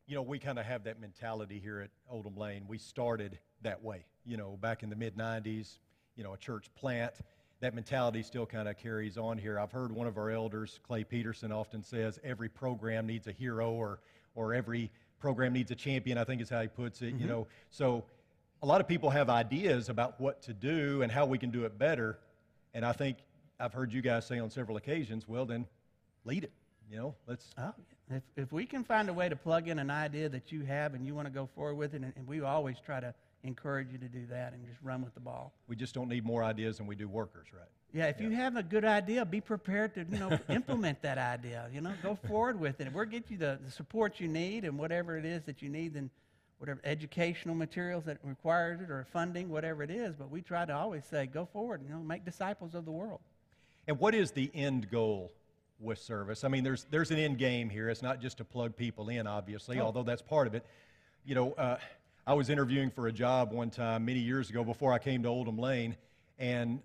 You 0.07 0.15
know, 0.15 0.23
we 0.23 0.39
kind 0.39 0.59
of 0.59 0.67
have 0.67 0.85
that 0.85 1.01
mentality 1.01 1.59
here 1.59 1.81
at 1.81 1.91
Oldham 2.11 2.37
Lane. 2.37 2.65
We 2.69 2.79
started 2.79 3.39
that 3.63 3.83
way, 3.83 4.05
you 4.25 4.37
know, 4.37 4.59
back 4.61 4.83
in 4.83 4.91
the 4.91 4.97
mid 4.97 5.17
90s, 5.17 5.79
you 6.17 6.25
know, 6.25 6.35
a 6.35 6.39
church 6.39 6.67
plant. 6.75 7.15
That 7.61 7.75
mentality 7.75 8.23
still 8.23 8.45
kind 8.45 8.69
of 8.69 8.77
carries 8.77 9.17
on 9.17 9.39
here. 9.39 9.59
I've 9.59 9.73
heard 9.73 9.91
one 9.91 10.07
of 10.07 10.19
our 10.19 10.31
elders, 10.31 10.79
Clay 10.87 11.05
Peterson, 11.05 11.53
often 11.53 11.83
says 11.83 12.21
every 12.23 12.49
program 12.49 13.07
needs 13.07 13.27
a 13.27 13.33
hero 13.33 13.73
or, 13.73 14.01
or 14.35 14.53
every 14.53 14.91
program 15.19 15.55
needs 15.55 15.71
a 15.71 15.75
champion, 15.75 16.19
I 16.19 16.25
think 16.25 16.43
is 16.43 16.51
how 16.51 16.61
he 16.61 16.69
puts 16.69 17.01
it, 17.01 17.07
you 17.07 17.13
mm-hmm. 17.13 17.29
know. 17.29 17.47
So 17.71 18.05
a 18.63 18.67
lot 18.67 18.83
of 18.83 18.89
people 18.89 19.09
have 19.09 19.31
ideas 19.31 19.89
about 19.89 20.21
what 20.21 20.43
to 20.43 20.53
do 20.53 21.01
and 21.03 21.11
how 21.11 21.25
we 21.25 21.39
can 21.39 21.51
do 21.51 21.65
it 21.65 21.79
better. 21.79 22.19
And 22.75 22.85
I 22.85 22.93
think 22.93 23.19
I've 23.59 23.73
heard 23.73 23.91
you 23.93 24.03
guys 24.03 24.27
say 24.27 24.39
on 24.39 24.51
several 24.51 24.77
occasions, 24.77 25.27
well, 25.27 25.47
then 25.47 25.67
lead 26.27 26.45
it, 26.45 26.53
you 26.91 26.99
know, 26.99 27.15
let's, 27.27 27.51
Oh, 27.59 27.73
if, 28.11 28.23
if 28.37 28.53
we 28.53 28.67
can 28.67 28.85
find 28.85 29.09
a 29.09 29.15
way 29.15 29.31
to 29.31 29.37
plug 29.37 29.69
in 29.69 29.79
an 29.79 29.91
idea 29.91 30.29
that 30.29 30.53
you 30.53 30.65
have 30.65 30.93
and 30.93 31.07
you 31.07 31.15
want 31.15 31.27
to 31.27 31.33
go 31.33 31.49
forward 31.55 31.77
with 31.77 31.95
it, 31.95 32.03
and, 32.03 32.13
and 32.17 32.27
we 32.27 32.43
always 32.43 32.77
try 32.85 33.01
to 33.01 33.15
encourage 33.47 33.93
you 33.93 33.99
to 33.99 34.09
do 34.09 34.27
that 34.27 34.53
and 34.53 34.67
just 34.67 34.79
run 34.83 35.03
with 35.03 35.15
the 35.15 35.21
ball. 35.21 35.53
we 35.69 35.77
just 35.77 35.95
don't 35.95 36.09
need 36.09 36.25
more 36.25 36.43
ideas 36.45 36.79
than 36.79 36.87
we 36.87 36.95
do 36.97 37.09
workers, 37.09 37.47
right? 37.53 37.69
Yeah, 37.93 38.07
if 38.07 38.21
you 38.21 38.31
have 38.31 38.57
a 38.57 38.63
good 38.63 38.85
idea, 38.85 39.25
be 39.25 39.41
prepared 39.41 39.95
to 39.95 40.01
you 40.11 40.19
know 40.19 40.39
implement 40.49 41.01
that 41.03 41.19
idea. 41.19 41.69
You 41.73 41.81
know, 41.81 41.93
go 42.03 42.19
forward 42.29 42.59
with 42.61 42.81
it. 42.81 42.93
We'll 42.93 43.05
get 43.07 43.31
you 43.31 43.37
the, 43.39 43.59
the 43.65 43.71
support 43.71 44.21
you 44.21 44.29
need 44.29 44.65
and 44.65 44.79
whatever 44.79 45.17
it 45.17 45.25
is 45.25 45.45
that 45.45 45.63
you 45.63 45.69
need, 45.69 45.95
then 45.95 46.11
whatever 46.59 46.81
educational 46.85 47.55
materials 47.55 48.05
that 48.05 48.19
requires 48.23 48.81
it 48.81 48.91
or 48.91 49.07
funding, 49.13 49.49
whatever 49.49 49.83
it 49.83 49.91
is. 49.91 50.15
But 50.15 50.31
we 50.31 50.43
try 50.43 50.65
to 50.65 50.75
always 50.75 51.05
say, 51.07 51.27
go 51.27 51.47
forward. 51.47 51.81
You 51.83 51.95
know, 51.95 52.01
make 52.01 52.25
disciples 52.25 52.75
of 52.75 52.85
the 52.85 52.91
world. 52.91 53.21
And 53.87 53.99
what 53.99 54.15
is 54.15 54.33
the 54.33 54.51
end 54.53 54.91
goal 54.91 55.33
with 55.79 55.99
service? 55.99 56.43
I 56.45 56.49
mean, 56.49 56.65
there's, 56.65 56.87
there's 56.91 57.11
an 57.13 57.19
end 57.19 57.39
game 57.39 57.71
here. 57.71 57.89
It's 57.89 58.03
not 58.03 58.21
just 58.21 58.39
to 58.39 58.45
plug 58.45 58.77
people 58.77 59.09
in, 59.09 59.27
obviously, 59.27 59.79
Oh. 59.79 59.85
although 59.85 60.03
that's 60.03 60.23
part 60.23 60.47
of 60.49 60.55
it. 60.55 60.67
You 61.25 61.35
know, 61.35 61.53
uh, 61.53 61.77
I 62.29 62.35
was 62.35 62.51
interviewing 62.51 62.91
for 62.91 63.07
a 63.07 63.13
job 63.13 63.53
one 63.53 63.71
time 63.71 64.05
many 64.05 64.19
years 64.19 64.51
ago 64.51 64.65
before 64.65 64.93
I 64.93 64.99
came 64.99 65.23
to 65.23 65.29
Oldham 65.29 65.59
Lane, 65.59 65.97
and 66.41 66.81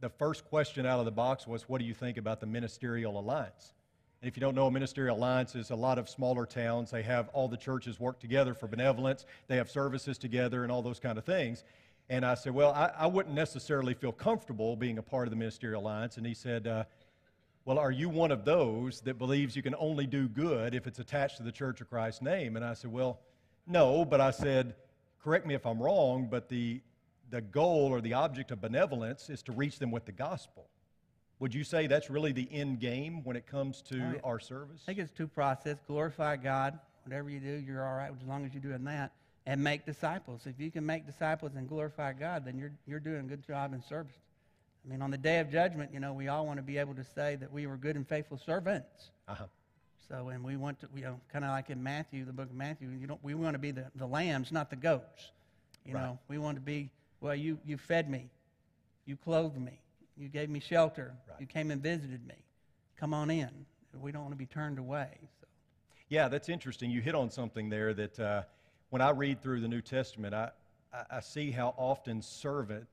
the 0.00 0.08
first 0.08 0.46
question 0.46 0.86
out 0.86 0.98
of 0.98 1.04
the 1.04 1.10
box 1.10 1.46
was, 1.46 1.68
What 1.68 1.78
do 1.82 1.84
you 1.84 1.92
think 1.92 2.16
about 2.16 2.40
the 2.40 2.46
Ministerial 2.46 3.20
Alliance? 3.20 3.74
And 4.22 4.28
if 4.30 4.34
you 4.34 4.40
don't 4.40 4.54
know, 4.54 4.66
a 4.66 4.70
ministerial 4.70 5.14
alliance 5.14 5.54
is 5.54 5.70
a 5.70 5.76
lot 5.76 5.98
of 5.98 6.08
smaller 6.08 6.46
towns. 6.46 6.90
They 6.90 7.02
have 7.02 7.28
all 7.34 7.48
the 7.48 7.56
churches 7.58 8.00
work 8.00 8.18
together 8.18 8.54
for 8.54 8.66
benevolence. 8.66 9.26
They 9.46 9.56
have 9.56 9.70
services 9.70 10.16
together 10.16 10.62
and 10.62 10.72
all 10.72 10.80
those 10.80 10.98
kind 10.98 11.18
of 11.18 11.24
things. 11.24 11.64
And 12.08 12.24
I 12.24 12.32
said, 12.32 12.54
well, 12.54 12.72
I, 12.72 12.90
I 12.98 13.06
wouldn't 13.06 13.34
necessarily 13.34 13.92
feel 13.92 14.10
comfortable 14.10 14.74
being 14.74 14.96
a 14.96 15.02
part 15.02 15.28
of 15.28 15.30
the 15.30 15.36
ministerial 15.36 15.82
alliance. 15.82 16.16
And 16.16 16.26
he 16.26 16.34
said, 16.34 16.66
uh, 16.66 16.84
well, 17.66 17.78
are 17.78 17.92
you 17.92 18.08
one 18.08 18.32
of 18.32 18.46
those 18.46 19.02
that 19.02 19.18
believes 19.18 19.54
you 19.54 19.62
can 19.62 19.74
only 19.78 20.06
do 20.06 20.28
good 20.28 20.74
if 20.74 20.86
it's 20.86 20.98
attached 20.98 21.36
to 21.36 21.42
the 21.42 21.52
Church 21.52 21.82
of 21.82 21.90
Christ's 21.90 22.22
name? 22.22 22.56
And 22.56 22.64
I 22.64 22.72
said, 22.72 22.90
well, 22.90 23.20
no, 23.68 24.04
but 24.04 24.20
I 24.20 24.30
said, 24.30 24.74
correct 25.22 25.46
me 25.46 25.54
if 25.54 25.66
I'm 25.66 25.80
wrong, 25.80 26.28
but 26.30 26.48
the, 26.48 26.80
the 27.30 27.40
goal 27.40 27.88
or 27.92 28.00
the 28.00 28.14
object 28.14 28.50
of 28.50 28.60
benevolence 28.60 29.28
is 29.28 29.42
to 29.42 29.52
reach 29.52 29.78
them 29.78 29.90
with 29.90 30.06
the 30.06 30.12
gospel. 30.12 30.66
Would 31.40 31.54
you 31.54 31.62
say 31.62 31.86
that's 31.86 32.10
really 32.10 32.32
the 32.32 32.48
end 32.50 32.80
game 32.80 33.22
when 33.22 33.36
it 33.36 33.46
comes 33.46 33.82
to 33.82 34.18
our 34.24 34.40
service? 34.40 34.82
I 34.84 34.86
think 34.86 34.98
it's 34.98 35.12
two 35.12 35.28
process: 35.28 35.76
glorify 35.86 36.36
God. 36.36 36.78
Whatever 37.04 37.30
you 37.30 37.38
do, 37.38 37.62
you're 37.64 37.86
all 37.86 37.94
right 37.94 38.10
as 38.10 38.26
long 38.26 38.44
as 38.44 38.52
you're 38.52 38.62
doing 38.62 38.84
that, 38.84 39.12
and 39.46 39.62
make 39.62 39.86
disciples. 39.86 40.46
If 40.46 40.58
you 40.58 40.72
can 40.72 40.84
make 40.84 41.06
disciples 41.06 41.52
and 41.54 41.68
glorify 41.68 42.12
God, 42.14 42.44
then 42.44 42.58
you're 42.58 42.72
you're 42.86 42.98
doing 42.98 43.20
a 43.20 43.28
good 43.28 43.46
job 43.46 43.72
in 43.72 43.82
service. 43.82 44.16
I 44.84 44.90
mean, 44.90 45.00
on 45.00 45.10
the 45.10 45.18
day 45.18 45.38
of 45.38 45.50
judgment, 45.50 45.92
you 45.92 46.00
know, 46.00 46.12
we 46.12 46.26
all 46.28 46.44
want 46.44 46.58
to 46.58 46.62
be 46.62 46.78
able 46.78 46.94
to 46.94 47.04
say 47.04 47.36
that 47.36 47.52
we 47.52 47.66
were 47.66 47.76
good 47.76 47.94
and 47.94 48.08
faithful 48.08 48.38
servants. 48.38 49.10
Uh-huh. 49.28 49.44
So, 50.08 50.30
and 50.30 50.42
we 50.42 50.56
want 50.56 50.80
to, 50.80 50.88
you 50.96 51.02
know, 51.02 51.20
kind 51.30 51.44
of 51.44 51.50
like 51.50 51.68
in 51.70 51.82
Matthew, 51.82 52.24
the 52.24 52.32
book 52.32 52.48
of 52.48 52.56
Matthew, 52.56 52.88
you 52.88 53.06
don't, 53.06 53.22
we 53.22 53.34
want 53.34 53.54
to 53.54 53.58
be 53.58 53.70
the, 53.72 53.86
the 53.94 54.06
lambs, 54.06 54.50
not 54.50 54.70
the 54.70 54.76
goats. 54.76 55.32
You 55.84 55.94
Right. 55.94 56.02
know, 56.02 56.18
we 56.28 56.38
want 56.38 56.56
to 56.56 56.62
be, 56.62 56.90
well, 57.20 57.34
you, 57.34 57.58
you 57.64 57.76
fed 57.76 58.08
me, 58.08 58.30
you 59.04 59.16
clothed 59.16 59.58
me, 59.60 59.80
you 60.16 60.28
gave 60.28 60.48
me 60.48 60.60
shelter, 60.60 61.14
Right. 61.28 61.40
you 61.40 61.46
came 61.46 61.70
and 61.70 61.82
visited 61.82 62.26
me. 62.26 62.34
Come 62.96 63.12
on 63.12 63.30
in. 63.30 63.66
We 64.00 64.12
don't 64.12 64.22
want 64.22 64.32
to 64.32 64.38
be 64.38 64.46
turned 64.46 64.78
away. 64.78 65.18
So. 65.40 65.46
Yeah, 66.08 66.28
that's 66.28 66.48
interesting. 66.48 66.90
You 66.90 67.00
hit 67.00 67.14
on 67.14 67.30
something 67.30 67.68
there 67.68 67.92
that 67.94 68.18
uh, 68.18 68.42
when 68.90 69.02
I 69.02 69.10
read 69.10 69.42
through 69.42 69.60
the 69.60 69.68
New 69.68 69.82
Testament, 69.82 70.34
I, 70.34 70.50
I, 70.92 71.04
I 71.16 71.20
see 71.20 71.50
how 71.50 71.74
often 71.76 72.22
servant, 72.22 72.86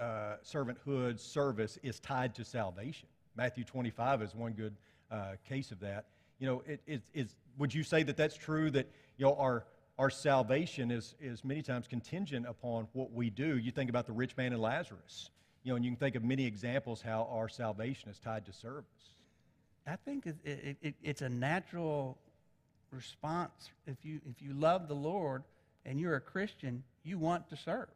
uh, 0.00 0.36
servanthood, 0.44 1.20
service 1.20 1.78
is 1.82 2.00
tied 2.00 2.34
to 2.36 2.44
salvation. 2.44 3.08
Matthew 3.36 3.64
25 3.64 4.22
is 4.22 4.34
one 4.34 4.52
good 4.52 4.74
uh, 5.10 5.32
case 5.46 5.70
of 5.70 5.80
that. 5.80 6.06
You 6.44 6.50
know, 6.50 6.62
it, 6.66 6.80
it, 6.86 7.02
is, 7.14 7.34
would 7.56 7.72
you 7.72 7.82
say 7.82 8.02
that 8.02 8.18
that's 8.18 8.36
true, 8.36 8.70
that, 8.72 8.86
you 9.16 9.24
know, 9.24 9.34
our, 9.36 9.64
our 9.98 10.10
salvation 10.10 10.90
is, 10.90 11.14
is 11.18 11.42
many 11.42 11.62
times 11.62 11.86
contingent 11.88 12.44
upon 12.46 12.86
what 12.92 13.12
we 13.12 13.30
do? 13.30 13.56
You 13.56 13.72
think 13.72 13.88
about 13.88 14.04
the 14.04 14.12
rich 14.12 14.36
man 14.36 14.52
and 14.52 14.60
Lazarus, 14.60 15.30
you 15.62 15.72
know, 15.72 15.76
and 15.76 15.84
you 15.86 15.90
can 15.92 15.96
think 15.96 16.16
of 16.16 16.22
many 16.22 16.44
examples 16.44 17.00
how 17.00 17.26
our 17.32 17.48
salvation 17.48 18.10
is 18.10 18.18
tied 18.18 18.44
to 18.44 18.52
service. 18.52 18.84
I 19.86 19.96
think 19.96 20.26
it, 20.26 20.36
it, 20.44 20.76
it, 20.82 20.94
it's 21.02 21.22
a 21.22 21.30
natural 21.30 22.18
response. 22.90 23.70
If 23.86 23.96
you, 24.02 24.20
if 24.28 24.42
you 24.42 24.52
love 24.52 24.86
the 24.86 24.94
Lord 24.94 25.44
and 25.86 25.98
you're 25.98 26.16
a 26.16 26.20
Christian, 26.20 26.82
you 27.04 27.16
want 27.16 27.48
to 27.48 27.56
serve. 27.56 27.88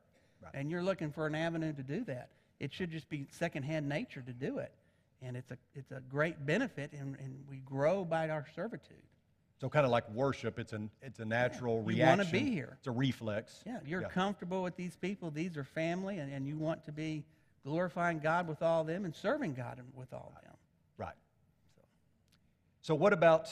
Right. 0.42 0.52
And 0.54 0.70
you're 0.70 0.82
looking 0.82 1.12
for 1.12 1.26
an 1.26 1.34
avenue 1.34 1.74
to 1.74 1.82
do 1.82 2.02
that. 2.04 2.30
It 2.60 2.72
should 2.72 2.92
just 2.92 3.10
be 3.10 3.26
secondhand 3.30 3.90
nature 3.90 4.22
to 4.22 4.32
do 4.32 4.56
it. 4.56 4.72
And 5.20 5.36
it's 5.36 5.50
a, 5.50 5.58
it's 5.74 5.90
a 5.90 6.00
great 6.00 6.46
benefit, 6.46 6.92
and, 6.92 7.16
and 7.18 7.44
we 7.50 7.56
grow 7.58 8.04
by 8.04 8.30
our 8.30 8.46
servitude. 8.54 8.96
So 9.60 9.68
kind 9.68 9.84
of 9.84 9.90
like 9.90 10.08
worship, 10.10 10.60
it's 10.60 10.72
an 10.72 10.88
it's 11.02 11.18
a 11.18 11.24
natural 11.24 11.78
You 11.78 11.82
reaction. 11.82 11.98
You 11.98 12.06
wanna 12.06 12.46
be 12.46 12.50
here. 12.52 12.76
It's 12.78 12.86
a 12.86 12.92
reflex. 12.92 13.60
Yeah, 13.66 13.80
you're 13.84 14.02
comfortable 14.02 14.62
with 14.62 14.76
these 14.76 14.96
people. 14.96 15.32
These 15.32 15.56
are 15.56 15.64
family, 15.64 16.18
and, 16.18 16.32
and 16.32 16.46
you 16.46 16.56
want 16.56 16.84
to 16.84 16.92
be 16.92 17.24
glorifying 17.64 18.20
God 18.20 18.46
with 18.46 18.62
all 18.62 18.84
them 18.84 19.04
and 19.04 19.14
serving 19.14 19.54
God 19.54 19.80
with 19.94 20.12
all 20.12 20.32
them. 20.42 20.54
Right. 20.96 21.16
So 22.82 22.94
what 22.94 23.12
about 23.12 23.50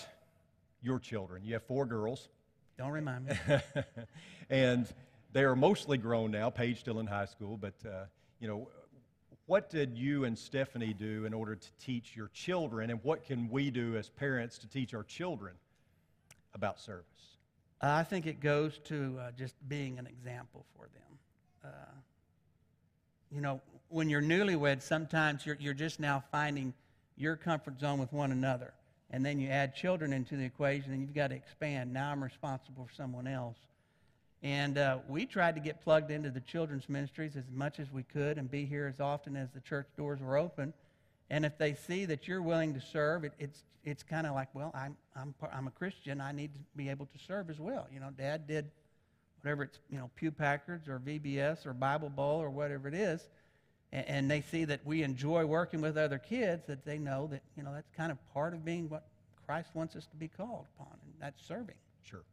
your 0.81 1.01
children? 1.01 1.43
You 1.45 1.55
have 1.55 1.65
four 1.65 1.85
girls, 1.87 2.29
Don't 2.79 2.93
remind 2.93 3.27
me. 3.27 3.35
and 4.51 4.87
they 5.33 5.43
are 5.43 5.57
mostly 5.57 5.99
grown 5.99 6.31
now. 6.31 6.51
Paige 6.51 6.79
still 6.79 7.01
in 7.01 7.07
high 7.07 7.25
school, 7.25 7.57
but 7.57 7.75
uh, 7.85 8.05
you 8.41 8.49
know, 8.49 8.69
what 9.47 9.71
did 9.71 9.97
you 9.97 10.25
and 10.25 10.37
Stephanie 10.39 10.93
do 10.93 11.25
in 11.25 11.33
order 11.33 11.55
to 11.55 11.69
teach 11.81 12.17
your 12.17 12.29
children, 12.29 12.91
and 12.91 13.03
what 13.03 13.25
can 13.25 13.49
we 13.49 13.71
do 13.71 13.97
as 13.97 14.09
parents 14.09 14.59
to 14.59 14.69
teach 14.69 14.93
our 14.93 15.05
children 15.05 15.55
about 16.55 16.81
service? 16.81 17.05
I 17.81 18.03
think 18.03 18.27
it 18.27 18.41
goes 18.41 18.79
to 18.85 19.19
uh, 19.21 19.31
just 19.37 19.55
being 19.69 19.99
an 19.99 20.07
example 20.07 20.65
for 20.77 20.89
them. 20.95 21.19
Uh, 21.65 21.69
you 23.31 23.41
know, 23.41 23.61
when 23.89 24.09
you're 24.09 24.23
newlyweds, 24.23 24.83
sometimes 24.83 25.45
you're, 25.47 25.57
you're 25.61 25.75
just 25.75 26.01
now 26.01 26.25
finding 26.33 26.73
your 27.17 27.37
comfort 27.37 27.79
zone 27.81 27.99
with 27.99 28.13
one 28.13 28.33
another. 28.33 28.73
And 29.11 29.25
then 29.25 29.39
you 29.39 29.49
add 29.49 29.75
children 29.77 30.13
into 30.13 30.37
the 30.37 30.45
equation, 30.45 30.93
and 30.93 31.01
you've 31.01 31.15
got 31.15 31.29
to 31.29 31.37
expand. 31.37 31.93
Now 31.93 32.11
I'm 32.11 32.23
responsible 32.23 32.87
for 32.87 32.95
someone 32.95 33.29
else. 33.29 33.59
And 34.43 34.79
uh, 34.79 34.99
we 35.09 35.27
tried 35.27 35.55
to 35.55 35.61
get 35.61 35.83
plugged 35.83 36.11
into 36.11 36.31
the 36.31 36.41
children's 36.41 36.89
ministries 36.89 37.37
as 37.37 37.45
much 37.53 37.81
as 37.81 37.91
we 37.91 38.03
could 38.03 38.39
and 38.39 38.51
be 38.51 38.65
here 38.65 38.87
as 38.87 39.01
often 39.01 39.37
as 39.37 39.51
the 39.51 39.61
church 39.61 39.87
doors 39.97 40.21
were 40.21 40.37
open. 40.37 40.73
And 41.31 41.45
if 41.45 41.59
they 41.59 41.75
see 41.75 42.05
that 42.05 42.29
you're 42.29 42.43
willing 42.43 42.75
to 42.75 42.81
serve, 42.81 43.25
it, 43.25 43.33
it's, 43.39 43.65
it's 43.85 44.03
kind 44.03 44.27
of 44.27 44.35
like, 44.35 44.49
well, 44.55 44.71
I'm, 44.75 44.97
I'm, 45.17 45.35
I'm 45.53 45.67
a 45.67 45.71
Christian. 45.71 46.21
I 46.21 46.33
need 46.33 46.53
to 46.55 46.61
be 46.77 46.89
able 46.89 47.07
to 47.07 47.19
serve 47.27 47.51
as 47.51 47.59
well. 47.59 47.87
You 47.93 48.01
know, 48.01 48.11
Dad 48.17 48.47
did 48.47 48.71
whatever 49.41 49.65
it's, 49.65 49.79
you 49.91 49.99
know, 49.99 50.11
Pew 50.17 50.31
Packards 50.31 50.89
or 50.89 51.01
VBS 51.01 51.67
or 51.67 51.73
Bible 51.73 52.11
Bowl 52.11 52.41
or 52.41 52.51
whatever 52.51 52.89
it 52.89 52.95
is. 52.95 53.29
And, 53.93 54.07
and 54.09 54.31
they 54.31 54.43
see 54.43 54.65
that 54.67 54.81
we 54.85 55.03
enjoy 55.03 55.47
working 55.47 55.81
with 55.81 55.97
other 55.97 56.19
kids, 56.19 56.67
that 56.67 56.85
they 56.85 56.99
know 56.99 57.27
that, 57.29 57.43
you 57.57 57.63
know, 57.63 57.73
that's 57.73 57.91
kind 57.97 58.13
of 58.13 58.19
part 58.33 58.55
of 58.55 58.65
being 58.65 58.89
what 58.89 59.07
Christ 59.47 59.71
wants 59.75 59.95
us 59.95 60.07
to 60.07 60.17
be 60.17 60.29
called 60.29 60.67
upon, 60.75 60.93
and 60.93 61.15
that's 61.21 61.47
serving. 61.47 61.77
Sure. 62.03 62.25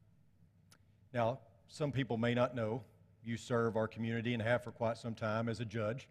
Now, 1.14 1.40
some 1.68 1.92
people 1.92 2.18
may 2.18 2.34
not 2.34 2.56
know 2.56 2.84
you 3.24 3.38
serve 3.38 3.76
our 3.76 3.88
community 3.88 4.34
and 4.34 4.42
have 4.42 4.64
for 4.64 4.72
quite 4.72 4.98
some 4.98 5.16
time 5.16 5.48
as 5.48 5.60
a 5.60 5.66
judge. 5.66 6.08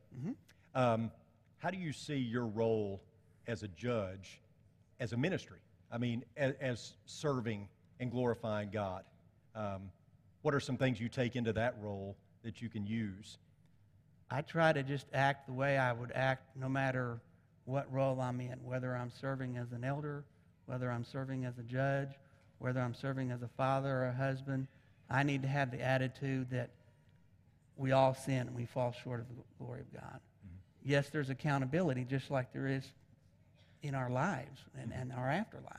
Um, 0.75 1.11
how 1.59 1.71
do 1.71 1.79
you 1.79 1.93
see 1.93 2.17
your 2.17 2.47
role 2.47 3.03
as 3.47 3.63
a 3.63 3.69
judge 3.69 4.41
as 4.99 5.13
a 5.13 5.17
ministry? 5.17 5.59
I 5.91 5.99
mean, 5.99 6.25
as, 6.37 6.55
as 6.61 6.95
serving 7.05 7.69
and 8.01 8.11
glorifying 8.11 8.71
God. 8.71 9.05
Um, 9.55 9.91
what 10.41 10.55
are 10.55 10.61
some 10.61 10.77
things 10.77 11.01
you 11.01 11.09
take 11.09 11.37
into 11.37 11.53
that 11.53 11.77
role 11.81 12.17
that 12.43 12.61
you 12.63 12.69
can 12.69 12.87
use? 12.87 13.39
I 14.31 14.41
try 14.41 14.73
to 14.73 14.83
just 14.83 15.07
act 15.13 15.47
the 15.47 15.53
way 15.53 15.77
I 15.77 15.93
would 15.93 16.11
act 16.13 16.57
no 16.57 16.69
matter 16.69 17.21
what 17.65 17.93
role 17.93 18.21
I'm 18.21 18.41
in, 18.41 18.59
whether 18.65 18.97
I'm 18.97 19.11
serving 19.11 19.59
as 19.59 19.73
an 19.73 19.85
elder, 19.85 20.25
whether 20.67 20.91
I'm 20.91 21.05
serving 21.05 21.45
as 21.45 21.59
a 21.59 21.63
judge, 21.63 22.09
whether 22.59 22.81
I'm 22.81 22.95
serving 22.95 23.31
as 23.31 23.43
a 23.43 23.49
father 23.57 23.91
or 23.91 24.07
a 24.07 24.13
husband. 24.13 24.67
I 25.13 25.23
need 25.23 25.43
to 25.43 25.49
have 25.49 25.71
the 25.71 25.83
attitude 25.83 26.51
that 26.51 26.71
we 27.77 27.93
all 27.93 28.15
sin 28.15 28.49
and 28.49 28.55
we 28.57 28.65
fall 28.65 28.95
short 29.05 29.21
of 29.21 29.29
the 29.29 29.35
glory 29.59 29.81
of 29.81 29.93
God. 29.93 30.21
Yes, 30.85 31.11
there's 31.11 31.31
accountability, 31.31 32.05
just 32.05 32.31
like 32.31 32.53
there 32.53 32.67
is 32.67 32.85
in 33.83 33.95
our 33.95 34.11
lives 34.11 34.61
and, 34.81 34.93
and 34.93 35.13
our 35.13 35.27
afterlives. 35.27 35.77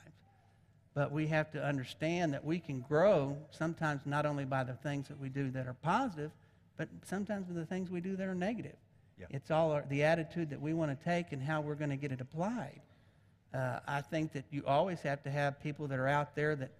But 0.93 1.11
we 1.11 1.27
have 1.27 1.51
to 1.51 1.63
understand 1.63 2.33
that 2.33 2.45
we 2.45 2.59
can 2.59 2.81
grow 2.81 3.37
sometimes 3.49 4.01
not 4.05 4.25
only 4.25 4.45
by 4.45 4.63
the 4.63 4.73
things 4.73 5.07
that 5.07 5.19
we 5.19 5.29
do 5.29 5.49
that 5.51 5.67
are 5.67 5.75
positive, 5.81 6.31
but 6.77 6.87
sometimes 7.03 7.47
with 7.47 7.57
the 7.57 7.65
things 7.65 7.89
we 7.89 8.01
do 8.01 8.15
that 8.15 8.27
are 8.27 8.35
negative. 8.35 8.75
Yeah. 9.19 9.25
It's 9.31 9.49
all 9.49 9.71
our, 9.71 9.83
the 9.89 10.03
attitude 10.03 10.51
that 10.51 10.61
we 10.61 10.73
want 10.73 10.97
to 10.97 11.03
take 11.03 11.31
and 11.31 11.41
how 11.41 11.61
we're 11.61 11.75
going 11.75 11.89
to 11.89 11.97
get 11.97 12.11
it 12.11 12.21
applied. 12.21 12.81
Uh, 13.53 13.79
I 13.87 14.01
think 14.01 14.33
that 14.33 14.45
you 14.51 14.63
always 14.65 15.01
have 15.01 15.23
to 15.23 15.31
have 15.31 15.61
people 15.61 15.87
that 15.87 15.99
are 15.99 16.07
out 16.07 16.35
there 16.35 16.55
that, 16.55 16.71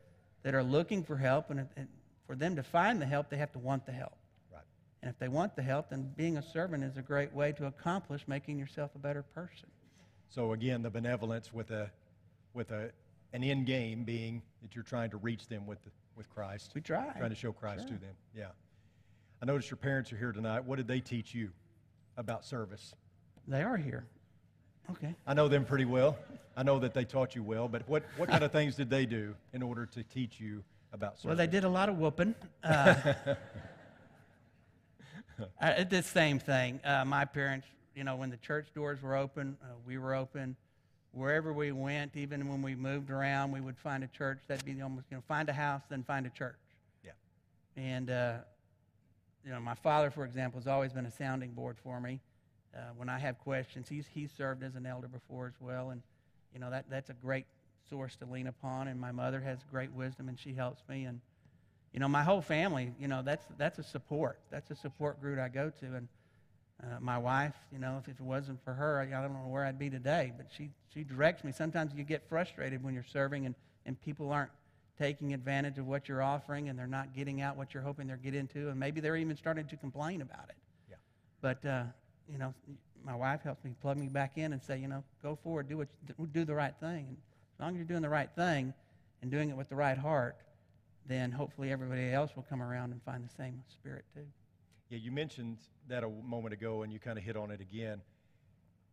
that 0.43 0.53
are 0.53 0.63
looking 0.63 1.03
for 1.03 1.17
help, 1.17 1.49
and, 1.49 1.67
and 1.75 1.87
for 2.27 2.35
them 2.35 2.55
to 2.55 2.63
find 2.63 3.01
the 3.01 3.05
help, 3.05 3.29
they 3.29 3.37
have 3.37 3.51
to 3.53 3.59
want 3.59 3.85
the 3.85 3.91
help. 3.91 4.15
Right. 4.51 4.63
And 5.01 5.09
if 5.09 5.17
they 5.19 5.27
want 5.27 5.55
the 5.55 5.61
help, 5.61 5.89
then 5.89 6.11
being 6.15 6.37
a 6.37 6.41
servant 6.41 6.83
is 6.83 6.97
a 6.97 7.01
great 7.01 7.33
way 7.33 7.51
to 7.53 7.65
accomplish 7.65 8.27
making 8.27 8.57
yourself 8.57 8.91
a 8.95 8.99
better 8.99 9.23
person. 9.23 9.69
So 10.29 10.53
again, 10.53 10.81
the 10.81 10.89
benevolence 10.89 11.53
with 11.53 11.71
a 11.71 11.91
with 12.53 12.71
a 12.71 12.91
an 13.33 13.43
end 13.43 13.65
game 13.65 14.03
being 14.03 14.41
that 14.61 14.75
you're 14.75 14.83
trying 14.83 15.09
to 15.09 15.17
reach 15.17 15.47
them 15.47 15.65
with 15.65 15.83
the, 15.83 15.89
with 16.15 16.29
Christ. 16.29 16.71
We 16.75 16.81
try. 16.81 17.11
Trying 17.17 17.29
to 17.31 17.35
show 17.35 17.51
Christ 17.51 17.87
Sure. 17.87 17.97
to 17.97 18.01
them. 18.03 18.13
Yeah. 18.35 18.47
I 19.41 19.45
noticed 19.45 19.69
your 19.71 19.77
parents 19.77 20.13
are 20.13 20.17
here 20.17 20.31
tonight. 20.31 20.63
What 20.63 20.75
did 20.77 20.87
they 20.87 20.99
teach 20.99 21.33
you 21.33 21.49
about 22.15 22.45
service? 22.45 22.93
They 23.47 23.61
are 23.63 23.75
here. 23.75 24.05
Okay. 24.91 25.15
I 25.25 25.33
know 25.33 25.47
them 25.47 25.65
pretty 25.65 25.85
well. 25.85 26.17
I 26.55 26.63
know 26.63 26.77
that 26.79 26.93
they 26.93 27.05
taught 27.05 27.35
you 27.35 27.43
well, 27.43 27.67
but 27.67 27.87
what, 27.89 28.03
what 28.17 28.29
kind 28.29 28.43
of 28.43 28.51
things 28.51 28.75
did 28.75 28.89
they 28.89 29.05
do 29.05 29.33
in 29.53 29.63
order 29.63 29.85
to 29.87 30.03
teach 30.03 30.39
you 30.39 30.63
about? 30.93 31.17
Well, 31.23 31.35
they 31.35 31.47
did 31.47 31.63
a 31.63 31.69
lot 31.69 31.89
of 31.89 31.97
whooping. 31.97 32.35
Uh, 32.63 33.35
I 35.59 35.73
did 35.73 35.89
the 35.89 36.03
same 36.03 36.37
thing. 36.37 36.79
Uh, 36.85 37.03
my 37.05 37.25
parents, 37.25 37.65
you 37.95 38.03
know, 38.03 38.15
when 38.15 38.29
the 38.29 38.37
church 38.37 38.67
doors 38.75 39.01
were 39.01 39.15
open, 39.15 39.57
uh, 39.63 39.73
we 39.85 39.97
were 39.97 40.13
open. 40.13 40.55
Wherever 41.11 41.51
we 41.51 41.71
went, 41.71 42.15
even 42.15 42.47
when 42.47 42.61
we 42.61 42.75
moved 42.75 43.09
around, 43.09 43.51
we 43.51 43.59
would 43.59 43.77
find 43.77 44.03
a 44.03 44.07
church. 44.07 44.39
That'd 44.47 44.63
be 44.63 44.73
the 44.73 44.83
almost, 44.83 45.07
you 45.09 45.17
know, 45.17 45.23
find 45.27 45.49
a 45.49 45.53
house, 45.53 45.81
then 45.89 46.03
find 46.03 46.27
a 46.27 46.29
church. 46.29 46.55
Yeah. 47.03 47.11
And, 47.75 48.09
uh, 48.11 48.37
you 49.43 49.51
know, 49.51 49.59
my 49.59 49.75
father, 49.75 50.11
for 50.11 50.23
example, 50.23 50.59
has 50.59 50.67
always 50.67 50.93
been 50.93 51.07
a 51.07 51.11
sounding 51.11 51.51
board 51.51 51.77
for 51.83 51.99
me. 51.99 52.19
Uh, 52.75 52.79
when 52.95 53.09
I 53.09 53.17
have 53.17 53.39
questions, 53.39 53.89
he's, 53.89 54.07
he's 54.13 54.31
served 54.31 54.63
as 54.63 54.75
an 54.75 54.85
elder 54.85 55.07
before 55.07 55.47
as 55.47 55.59
well. 55.59 55.89
And, 55.89 56.01
you 56.53 56.59
know, 56.59 56.69
that, 56.69 56.85
that's 56.89 57.09
a 57.09 57.13
great 57.13 57.45
source 57.89 58.15
to 58.17 58.25
lean 58.25 58.47
upon. 58.47 58.87
And 58.87 58.99
my 58.99 59.11
mother 59.11 59.41
has 59.41 59.59
great 59.69 59.91
wisdom, 59.91 60.29
and 60.29 60.39
she 60.39 60.53
helps 60.53 60.81
me. 60.89 61.05
And, 61.05 61.21
you 61.93 61.99
know, 61.99 62.07
my 62.07 62.23
whole 62.23 62.41
family, 62.41 62.93
you 62.99 63.07
know, 63.07 63.21
that's, 63.21 63.45
that's 63.57 63.79
a 63.79 63.83
support. 63.83 64.39
That's 64.49 64.71
a 64.71 64.75
support 64.75 65.21
group 65.21 65.39
I 65.39 65.49
go 65.49 65.71
to. 65.79 65.85
And 65.85 66.07
uh, 66.81 66.99
my 66.99 67.17
wife, 67.17 67.55
you 67.71 67.79
know, 67.79 67.97
if, 68.01 68.07
if 68.07 68.19
it 68.19 68.25
wasn't 68.25 68.63
for 68.63 68.73
her, 68.73 68.99
I, 68.99 69.17
I 69.17 69.21
don't 69.21 69.33
know 69.33 69.47
where 69.47 69.65
I'd 69.65 69.79
be 69.79 69.89
today. 69.89 70.33
But 70.35 70.47
she, 70.55 70.69
she 70.93 71.03
directs 71.03 71.43
me. 71.43 71.51
Sometimes 71.51 71.93
you 71.95 72.03
get 72.03 72.27
frustrated 72.27 72.83
when 72.83 72.93
you're 72.93 73.05
serving 73.11 73.45
and, 73.45 73.55
and 73.85 73.99
people 74.01 74.31
aren't 74.31 74.51
taking 74.97 75.33
advantage 75.33 75.77
of 75.77 75.87
what 75.87 76.07
you're 76.07 76.21
offering 76.21 76.69
and 76.69 76.77
they're 76.77 76.85
not 76.87 77.15
getting 77.15 77.41
out 77.41 77.57
what 77.57 77.73
you're 77.73 77.83
hoping 77.83 78.07
they're 78.07 78.17
get 78.17 78.35
into. 78.35 78.69
And 78.69 78.79
maybe 78.79 79.01
they're 79.01 79.17
even 79.17 79.35
starting 79.35 79.65
to 79.67 79.77
complain 79.77 80.21
about 80.21 80.49
it. 80.49 80.55
Yeah. 80.89 80.95
But, 81.41 81.65
uh, 81.65 81.83
you 82.31 82.37
know, 82.37 82.53
my 83.05 83.15
wife 83.15 83.41
helps 83.43 83.63
me 83.63 83.73
plug 83.81 83.97
me 83.97 84.07
back 84.07 84.37
in 84.37 84.53
and 84.53 84.61
say, 84.61 84.77
you 84.79 84.87
know, 84.87 85.03
go 85.21 85.37
forward, 85.43 85.67
do, 85.67 85.77
what, 85.77 85.87
do 86.31 86.45
the 86.45 86.55
right 86.55 86.73
thing. 86.79 87.07
And 87.09 87.17
as 87.55 87.59
long 87.59 87.71
as 87.71 87.75
you're 87.77 87.85
doing 87.85 88.01
the 88.01 88.09
right 88.09 88.29
thing 88.35 88.73
and 89.21 89.31
doing 89.31 89.49
it 89.49 89.57
with 89.57 89.69
the 89.69 89.75
right 89.75 89.97
heart, 89.97 90.37
then 91.05 91.31
hopefully 91.31 91.71
everybody 91.71 92.11
else 92.11 92.35
will 92.35 92.45
come 92.49 92.61
around 92.61 92.91
and 92.91 93.01
find 93.03 93.23
the 93.23 93.33
same 93.33 93.61
spirit 93.67 94.05
too. 94.13 94.25
Yeah, 94.89 94.99
you 94.99 95.11
mentioned 95.11 95.57
that 95.87 96.03
a 96.03 96.09
moment 96.09 96.53
ago, 96.53 96.83
and 96.83 96.93
you 96.93 96.99
kind 96.99 97.17
of 97.17 97.23
hit 97.23 97.35
on 97.35 97.51
it 97.51 97.61
again. 97.61 98.01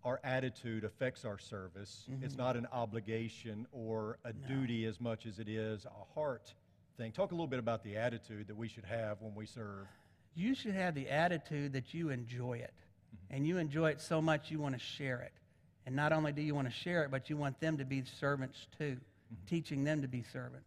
Our 0.03 0.19
attitude 0.25 0.85
affects 0.85 1.25
our 1.25 1.39
service. 1.39 2.07
Mm-hmm. 2.11 2.25
It's 2.25 2.37
not 2.37 2.57
an 2.57 2.67
obligation 2.73 3.67
or 3.71 4.19
a 4.25 4.33
duty 4.33 4.87
as 4.87 4.99
much 5.01 5.27
as 5.27 5.39
it 5.39 5.49
is 5.49 5.85
a 5.85 6.15
heart 6.15 6.55
thing. 6.97 7.13
Talk 7.13 7.33
a 7.33 7.35
little 7.35 7.47
bit 7.47 7.59
about 7.59 7.85
the 7.85 7.97
attitude 7.97 8.49
that 8.49 8.57
we 8.57 8.67
should 8.67 8.87
have 8.87 9.21
when 9.21 9.35
we 9.35 9.45
serve. 9.47 9.87
You 10.35 10.55
should 10.55 10.75
have 10.75 10.95
the 10.95 11.11
attitude 11.11 11.75
that 11.75 11.93
you 11.93 12.09
enjoy 12.09 12.55
it. 12.55 12.73
Mm-hmm. 12.75 13.37
And 13.37 13.47
you 13.47 13.59
enjoy 13.59 13.91
it 13.91 14.01
so 14.01 14.23
much 14.23 14.51
you 14.51 14.59
want 14.59 14.75
to 14.75 14.81
share 14.81 15.21
it. 15.21 15.33
And 15.87 15.97
not 15.97 16.13
only 16.13 16.33
do 16.33 16.43
you 16.43 16.55
want 16.55 16.69
to 16.69 16.75
share 16.75 17.05
it, 17.05 17.11
but 17.11 17.31
you 17.31 17.37
want 17.37 17.59
them 17.61 17.79
to 17.79 17.85
be 17.85 18.05
servants 18.05 18.67
too, 18.79 18.97
mm-hmm. 18.97 19.47
teaching 19.47 19.85
them 19.85 20.03
to 20.03 20.09
be 20.09 20.23
servants. 20.23 20.67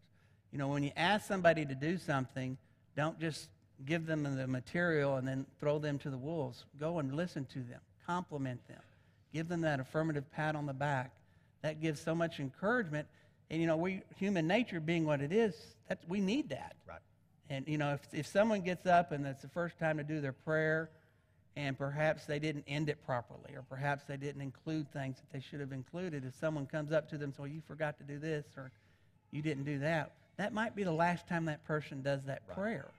You 0.51 0.59
know, 0.59 0.67
when 0.67 0.83
you 0.83 0.91
ask 0.95 1.27
somebody 1.27 1.65
to 1.65 1.75
do 1.75 1.97
something, 1.97 2.57
don't 2.95 3.19
just 3.19 3.49
give 3.85 4.05
them 4.05 4.23
the 4.23 4.47
material 4.47 5.15
and 5.15 5.27
then 5.27 5.45
throw 5.59 5.79
them 5.79 5.97
to 5.99 6.09
the 6.09 6.17
wolves. 6.17 6.65
Go 6.79 6.99
and 6.99 7.15
listen 7.15 7.45
to 7.45 7.59
them, 7.59 7.79
compliment 8.05 8.65
them, 8.67 8.81
give 9.33 9.47
them 9.47 9.61
that 9.61 9.79
affirmative 9.79 10.31
pat 10.31 10.55
on 10.55 10.65
the 10.65 10.73
back. 10.73 11.11
That 11.61 11.81
gives 11.81 11.99
so 11.99 12.13
much 12.13 12.39
encouragement. 12.39 13.07
And 13.49 13.61
you 13.61 13.67
know, 13.67 13.77
we 13.77 14.01
human 14.17 14.47
nature 14.47 14.79
being 14.79 15.05
what 15.05 15.21
it 15.21 15.31
is, 15.31 15.55
that's, 15.87 16.05
we 16.07 16.21
need 16.21 16.49
that. 16.49 16.75
Right. 16.87 16.99
And 17.49 17.67
you 17.67 17.77
know, 17.77 17.93
if, 17.93 18.01
if 18.13 18.27
someone 18.27 18.61
gets 18.61 18.85
up 18.85 19.11
and 19.11 19.25
it's 19.25 19.41
the 19.41 19.49
first 19.49 19.79
time 19.79 19.97
to 19.97 20.03
do 20.03 20.21
their 20.21 20.33
prayer, 20.33 20.89
and 21.55 21.77
perhaps 21.77 22.25
they 22.25 22.39
didn't 22.39 22.63
end 22.67 22.89
it 22.89 23.03
properly, 23.05 23.53
or 23.55 23.63
perhaps 23.69 24.05
they 24.05 24.17
didn't 24.17 24.41
include 24.41 24.91
things 24.91 25.17
that 25.17 25.31
they 25.31 25.39
should 25.39 25.59
have 25.59 25.71
included, 25.71 26.25
if 26.25 26.33
someone 26.35 26.65
comes 26.65 26.91
up 26.91 27.09
to 27.09 27.17
them, 27.17 27.33
so 27.35 27.45
you 27.45 27.61
forgot 27.67 27.97
to 27.99 28.03
do 28.03 28.17
this, 28.19 28.45
or 28.57 28.71
you 29.31 29.41
didn't 29.41 29.63
do 29.63 29.79
that, 29.79 30.13
that 30.37 30.53
might 30.53 30.75
be 30.75 30.83
the 30.83 30.91
last 30.91 31.27
time 31.27 31.45
that 31.45 31.63
person 31.65 32.01
does 32.01 32.23
that 32.23 32.41
Right. 32.47 32.55
prayer. 32.57 32.91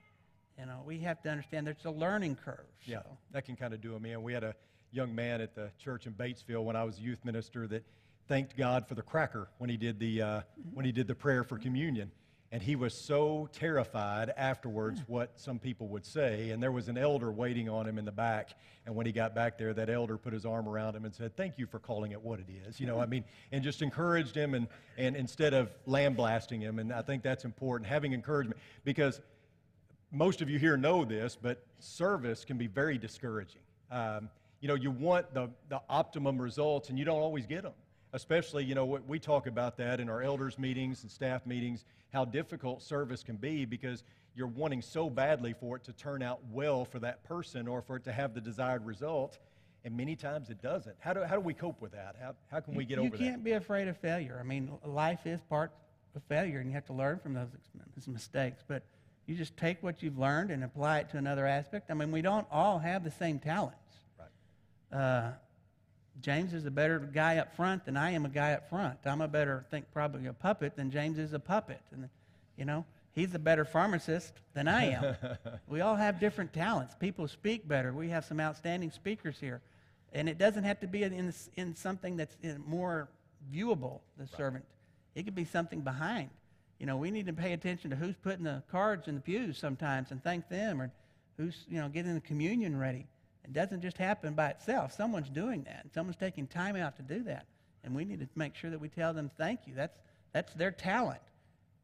You 0.57 0.65
know, 0.65 0.83
we 0.85 0.99
have 0.99 1.21
to 1.23 1.29
understand 1.29 1.67
there's 1.67 1.83
a 1.83 1.91
learning 1.91 2.37
curve. 2.37 2.65
Yeah, 2.85 3.01
that 3.31 3.43
can 3.43 3.57
kind 3.57 3.73
of 3.73 3.81
do 3.81 3.95
a 3.95 4.07
in. 4.07 4.23
We 4.23 4.31
had 4.31 4.45
a 4.45 4.55
young 4.91 5.13
man 5.13 5.41
at 5.41 5.53
the 5.53 5.69
church 5.77 6.07
in 6.07 6.13
Batesville 6.13 6.63
when 6.63 6.77
I 6.77 6.83
was 6.85 6.97
a 6.97 7.01
youth 7.01 7.25
minister 7.25 7.67
that 7.67 7.83
thanked 8.29 8.55
God 8.55 8.87
for 8.87 8.95
the 8.95 9.01
cracker 9.01 9.49
when 9.57 9.69
he 9.69 9.75
did 9.75 9.99
the 9.99 10.21
uh, 10.21 10.41
when 10.73 10.85
he 10.85 10.93
did 10.93 11.07
the 11.07 11.15
prayer 11.15 11.43
for 11.43 11.57
communion, 11.57 12.09
and 12.51 12.61
he 12.61 12.75
was 12.75 12.93
so 12.93 13.49
terrified 13.51 14.31
afterwards 14.37 15.01
what 15.07 15.31
some 15.39 15.59
people 15.59 15.87
would 15.89 16.05
say. 16.05 16.51
And 16.51 16.61
there 16.61 16.71
was 16.71 16.87
an 16.87 16.97
elder 16.97 17.31
waiting 17.31 17.67
on 17.69 17.87
him 17.87 17.97
in 17.97 18.05
the 18.05 18.11
back, 18.11 18.51
and 18.85 18.95
when 18.95 19.05
he 19.05 19.11
got 19.11 19.33
back 19.35 19.57
there, 19.57 19.73
that 19.73 19.89
elder 19.89 20.17
put 20.17 20.31
his 20.31 20.45
arm 20.45 20.67
around 20.67 20.95
him 20.95 21.05
and 21.05 21.13
said, 21.13 21.35
"Thank 21.35 21.57
you 21.57 21.65
for 21.65 21.79
calling 21.79 22.11
it 22.11 22.21
what 22.21 22.39
it 22.39 22.47
is." 22.67 22.79
You 22.79 22.87
know, 22.87 22.99
I 22.99 23.05
mean, 23.07 23.23
and 23.51 23.63
just 23.63 23.81
encouraged 23.81 24.35
him, 24.35 24.53
and 24.53 24.67
and 24.97 25.15
instead 25.15 25.53
of 25.53 25.71
lambasting 25.85 26.61
him, 26.61 26.79
and 26.79 26.93
I 26.93 27.01
think 27.01 27.23
that's 27.23 27.45
important, 27.45 27.89
having 27.89 28.13
encouragement 28.13 28.59
because 28.83 29.19
most 30.11 30.41
of 30.41 30.49
you 30.49 30.57
here 30.57 30.77
know 30.77 31.03
this, 31.03 31.37
but 31.39 31.63
service 31.79 32.45
can 32.45 32.57
be 32.57 32.67
very 32.67 32.97
discouraging. 32.97 33.61
Um, 33.91 34.29
you 34.61 34.67
know, 34.67 34.75
you 34.75 34.89
want 34.91 35.33
the, 35.33 35.49
the 35.69 35.81
optimum 35.89 36.41
results, 36.41 36.89
and 36.89 36.97
you 36.97 37.05
don't 37.05 37.19
always 37.19 37.45
get 37.45 37.63
them. 37.63 37.73
Especially, 38.15 38.63
you 38.63 38.75
know, 38.75 38.85
we 38.85 39.19
talk 39.19 39.45
about 39.45 39.75
that 39.75 39.99
in 39.99 40.07
our 40.07 40.21
elders' 40.21 40.57
meetings 40.57 41.03
and 41.03 41.11
staff 41.11 41.45
meetings, 41.45 41.83
how 42.13 42.23
difficult 42.23 42.81
service 42.81 43.21
can 43.23 43.35
be 43.35 43.65
because 43.65 44.05
you're 44.35 44.47
wanting 44.47 44.81
so 44.81 45.09
badly 45.09 45.51
for 45.51 45.75
it 45.75 45.83
to 45.83 45.91
turn 45.91 46.23
out 46.23 46.39
well 46.49 46.85
for 46.85 46.99
that 46.99 47.25
person 47.25 47.67
or 47.67 47.81
for 47.81 47.97
it 47.97 48.05
to 48.05 48.13
have 48.13 48.33
the 48.33 48.39
desired 48.39 48.85
result, 48.85 49.37
and 49.83 49.97
many 49.97 50.15
times 50.15 50.49
it 50.49 50.61
doesn't. 50.61 50.95
How 50.99 51.11
do, 51.11 51.23
how 51.23 51.35
do 51.35 51.41
we 51.41 51.53
cope 51.53 51.81
with 51.81 51.91
that? 51.91 52.15
How, 52.21 52.35
how 52.49 52.61
can 52.61 52.73
we 52.73 52.85
get 52.85 52.99
you 52.99 53.07
over 53.07 53.17
that? 53.17 53.21
You 53.21 53.29
can't 53.31 53.43
be 53.43 53.51
afraid 53.51 53.89
of 53.89 53.97
failure. 53.97 54.37
I 54.39 54.43
mean, 54.43 54.71
life 54.85 55.25
is 55.25 55.41
part 55.49 55.73
of 56.15 56.23
failure, 56.23 56.59
and 56.59 56.69
you 56.69 56.75
have 56.75 56.85
to 56.85 56.93
learn 56.93 57.19
from 57.19 57.33
those, 57.33 57.49
those 57.97 58.07
mistakes. 58.07 58.63
But 58.65 58.83
you 59.25 59.35
just 59.35 59.57
take 59.57 59.83
what 59.83 60.01
you've 60.01 60.17
learned 60.17 60.51
and 60.51 60.63
apply 60.63 60.99
it 60.99 61.09
to 61.09 61.17
another 61.17 61.45
aspect. 61.45 61.91
I 61.91 61.93
mean, 61.95 62.13
we 62.13 62.21
don't 62.21 62.47
all 62.49 62.79
have 62.79 63.03
the 63.03 63.11
same 63.11 63.39
talents. 63.39 63.75
Right. 64.17 64.97
Uh, 64.97 65.31
James 66.21 66.53
is 66.53 66.65
a 66.65 66.71
better 66.71 66.99
guy 66.99 67.37
up 67.37 67.55
front 67.55 67.85
than 67.85 67.97
I 67.97 68.11
am 68.11 68.25
a 68.25 68.29
guy 68.29 68.53
up 68.53 68.69
front. 68.69 68.99
I'm 69.05 69.21
a 69.21 69.27
better, 69.27 69.65
I 69.67 69.69
think, 69.69 69.91
probably 69.91 70.27
a 70.27 70.33
puppet 70.33 70.75
than 70.75 70.89
James 70.89 71.17
is 71.17 71.33
a 71.33 71.39
puppet. 71.39 71.81
And, 71.91 72.09
you 72.57 72.65
know, 72.65 72.85
he's 73.13 73.33
a 73.35 73.39
better 73.39 73.65
pharmacist 73.65 74.33
than 74.53 74.67
I 74.67 74.91
am. 74.91 75.15
we 75.67 75.81
all 75.81 75.95
have 75.95 76.19
different 76.19 76.53
talents. 76.53 76.95
People 76.95 77.27
speak 77.27 77.67
better. 77.67 77.91
We 77.91 78.09
have 78.09 78.25
some 78.25 78.39
outstanding 78.39 78.91
speakers 78.91 79.39
here. 79.39 79.61
And 80.13 80.29
it 80.29 80.37
doesn't 80.37 80.63
have 80.63 80.79
to 80.79 80.87
be 80.87 81.03
in, 81.03 81.33
in 81.55 81.75
something 81.75 82.15
that's 82.15 82.37
in 82.41 82.63
more 82.65 83.09
viewable, 83.53 83.99
the 84.17 84.27
servant. 84.27 84.63
It 85.13 85.23
could 85.23 85.35
be 85.35 85.45
something 85.45 85.81
behind. 85.81 86.29
You 86.79 86.85
know, 86.85 86.97
we 86.97 87.11
need 87.11 87.25
to 87.27 87.33
pay 87.33 87.53
attention 87.53 87.89
to 87.89 87.95
who's 87.95 88.15
putting 88.15 88.43
the 88.43 88.63
cards 88.71 89.07
in 89.07 89.15
the 89.15 89.21
pews 89.21 89.57
sometimes 89.57 90.11
and 90.11 90.23
thank 90.23 90.49
them, 90.49 90.81
or 90.81 90.91
who's, 91.37 91.65
you 91.69 91.79
know, 91.79 91.89
getting 91.89 92.13
the 92.13 92.21
communion 92.21 92.77
ready. 92.77 93.07
It 93.45 93.53
doesn't 93.53 93.81
just 93.81 93.97
happen 93.97 94.33
by 94.33 94.49
itself. 94.49 94.91
Someone's 94.93 95.29
doing 95.29 95.63
that. 95.63 95.85
Someone's 95.93 96.17
taking 96.17 96.47
time 96.47 96.75
out 96.75 96.95
to 96.97 97.03
do 97.03 97.23
that. 97.23 97.45
And 97.83 97.95
we 97.95 98.03
need 98.03 98.19
to 98.19 98.27
make 98.35 98.55
sure 98.55 98.69
that 98.71 98.79
we 98.79 98.89
tell 98.89 99.13
them 99.13 99.29
thank 99.37 99.61
you. 99.67 99.73
That's, 99.75 99.97
that's 100.33 100.53
their 100.55 100.71
talent. 100.71 101.21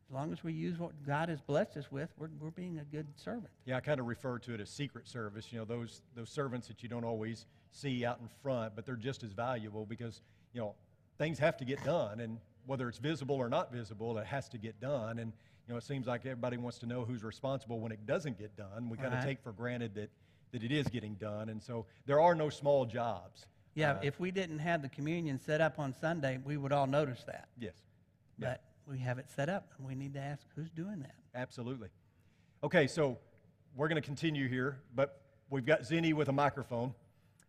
as 0.10 0.14
long 0.16 0.34
as 0.34 0.44
we 0.44 0.52
use 0.54 0.80
what 0.80 0.92
God 1.06 1.30
has 1.30 1.40
blessed 1.42 1.78
us 1.78 1.92
with, 1.92 2.10
we're, 2.18 2.30
we're 2.40 2.50
being 2.52 2.80
a 2.80 2.84
good 2.84 3.08
servant. 3.16 3.50
Yeah, 3.66 3.78
I 3.78 3.80
kind 3.82 4.00
of 4.00 4.08
refer 4.08 4.40
to 4.40 4.54
it 4.56 4.60
as 4.60 4.70
secret 4.72 5.08
service. 5.08 5.54
You 5.54 5.60
know, 5.60 5.66
those 5.66 6.02
those 6.16 6.30
servants 6.32 6.68
that 6.68 6.82
you 6.82 6.90
don't 6.90 7.04
always 7.06 7.46
see 7.72 8.04
out 8.04 8.20
in 8.20 8.28
front, 8.42 8.76
but 8.76 8.86
they're 8.86 8.96
just 8.96 9.24
as 9.24 9.32
valuable 9.32 9.86
because 9.86 10.22
you 10.54 10.60
know 10.62 10.74
things 11.20 11.38
have 11.40 11.56
to 11.58 11.66
get 11.66 11.84
done, 11.86 12.20
and 12.20 12.40
whether 12.66 12.90
it's 12.90 12.98
visible 12.98 13.36
or 13.36 13.48
not 13.50 13.72
visible, 13.72 14.18
it 14.18 14.26
has 14.26 14.50
to 14.50 14.58
get 14.58 14.80
done. 14.82 15.20
And 15.20 15.32
you 15.68 15.74
know, 15.74 15.78
it 15.78 15.84
seems 15.84 16.08
like 16.08 16.22
everybody 16.26 16.58
wants 16.58 16.80
to 16.80 16.88
know 16.88 17.06
who's 17.06 17.24
responsible 17.24 17.80
when 17.80 17.92
it 17.92 18.08
doesn't 18.08 18.40
get 18.40 18.58
done. 18.58 18.90
We 18.90 18.98
kind 18.98 19.10
of 19.14 19.20
Right. 19.20 19.24
take 19.28 19.42
for 19.44 19.52
granted 19.52 19.94
that 19.96 20.10
that 20.52 20.64
it 20.64 20.72
is 20.72 20.88
getting 20.88 21.16
done, 21.16 21.50
and 21.50 21.62
so 21.62 21.86
there 22.06 22.20
are 22.20 22.36
no 22.36 22.50
small 22.50 22.86
jobs. 22.86 23.46
Yeah, 23.74 23.94
Uh, 23.94 24.00
if 24.04 24.20
we 24.20 24.32
didn't 24.32 24.60
have 24.60 24.82
the 24.82 24.90
communion 24.90 25.40
set 25.40 25.62
up 25.62 25.80
on 25.80 25.94
Sunday, 25.94 26.40
we 26.44 26.58
would 26.58 26.72
all 26.72 26.88
notice 26.88 27.24
that. 27.24 27.48
yes, 27.58 27.74
Yeah. 28.38 28.50
But 28.52 28.64
we 28.86 29.00
have 29.00 29.18
it 29.18 29.30
set 29.30 29.48
up, 29.50 29.72
and 29.78 29.88
we 29.88 29.96
need 29.96 30.14
to 30.16 30.20
ask 30.20 30.46
who's 30.56 30.70
doing 30.72 31.00
that. 31.00 31.16
absolutely. 31.34 31.90
Okay, 32.64 32.86
so 32.88 33.18
we're 33.76 33.88
going 33.88 34.02
to 34.02 34.06
continue 34.06 34.48
here, 34.50 34.82
but 34.94 35.22
we've 35.50 35.66
got 35.66 35.82
Zinni 35.82 36.14
with 36.14 36.28
a 36.28 36.34
microphone. 36.34 36.94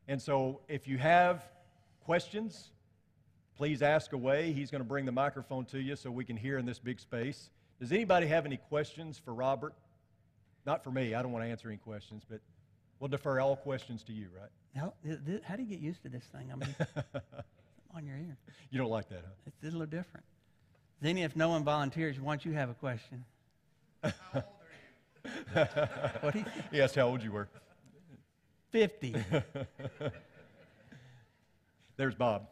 And 0.08 0.22
so 0.22 0.60
if 0.68 0.86
you 0.86 0.96
have 0.98 1.44
questions, 2.04 2.70
please 3.56 3.82
ask 3.82 4.12
away. 4.12 4.52
He's 4.52 4.70
going 4.70 4.80
to 4.80 4.88
bring 4.88 5.04
the 5.04 5.12
microphone 5.12 5.64
to 5.66 5.80
you 5.80 5.96
so 5.96 6.10
we 6.10 6.24
can 6.24 6.36
hear 6.36 6.58
in 6.58 6.64
this 6.66 6.78
big 6.78 7.00
space. 7.00 7.50
Does 7.80 7.90
anybody 7.92 8.26
have 8.28 8.46
any 8.46 8.56
questions 8.56 9.18
for 9.18 9.34
Robert? 9.34 9.74
Not 10.64 10.84
for 10.84 10.90
me. 10.92 11.14
I 11.14 11.22
don't 11.22 11.32
want 11.32 11.44
to 11.44 11.50
answer 11.50 11.68
any 11.68 11.76
questions, 11.78 12.22
but 12.28 12.40
we'll 13.02 13.08
defer 13.08 13.40
all 13.40 13.56
questions 13.56 14.04
to 14.04 14.12
you, 14.12 14.28
right? 14.40 14.48
How, 14.76 14.94
th- 15.04 15.42
how 15.42 15.56
do 15.56 15.64
you 15.64 15.68
get 15.68 15.80
used 15.80 16.04
to 16.04 16.08
this 16.08 16.22
thing? 16.22 16.52
I 16.52 16.54
mean, 16.54 16.72
on 17.96 18.06
your 18.06 18.16
ear. 18.16 18.36
You 18.70 18.78
don't 18.78 18.90
like 18.90 19.08
that, 19.08 19.24
huh? 19.26 19.32
It's 19.46 19.60
a 19.64 19.66
little 19.66 19.86
different. 19.86 20.24
Then, 21.00 21.18
if 21.18 21.34
no 21.34 21.48
one 21.48 21.64
volunteers, 21.64 22.20
why 22.20 22.34
don't 22.34 22.44
you 22.44 22.52
have 22.52 22.70
a 22.70 22.74
question? 22.74 23.24
How 24.04 24.44
what 26.20 26.32
do 26.32 26.38
you 26.38 26.44
He 26.70 26.80
asked 26.80 26.94
how 26.94 27.08
old 27.08 27.24
you 27.24 27.32
were. 27.32 27.48
50. 28.70 29.16
There's 31.96 32.14
Bob. 32.14 32.46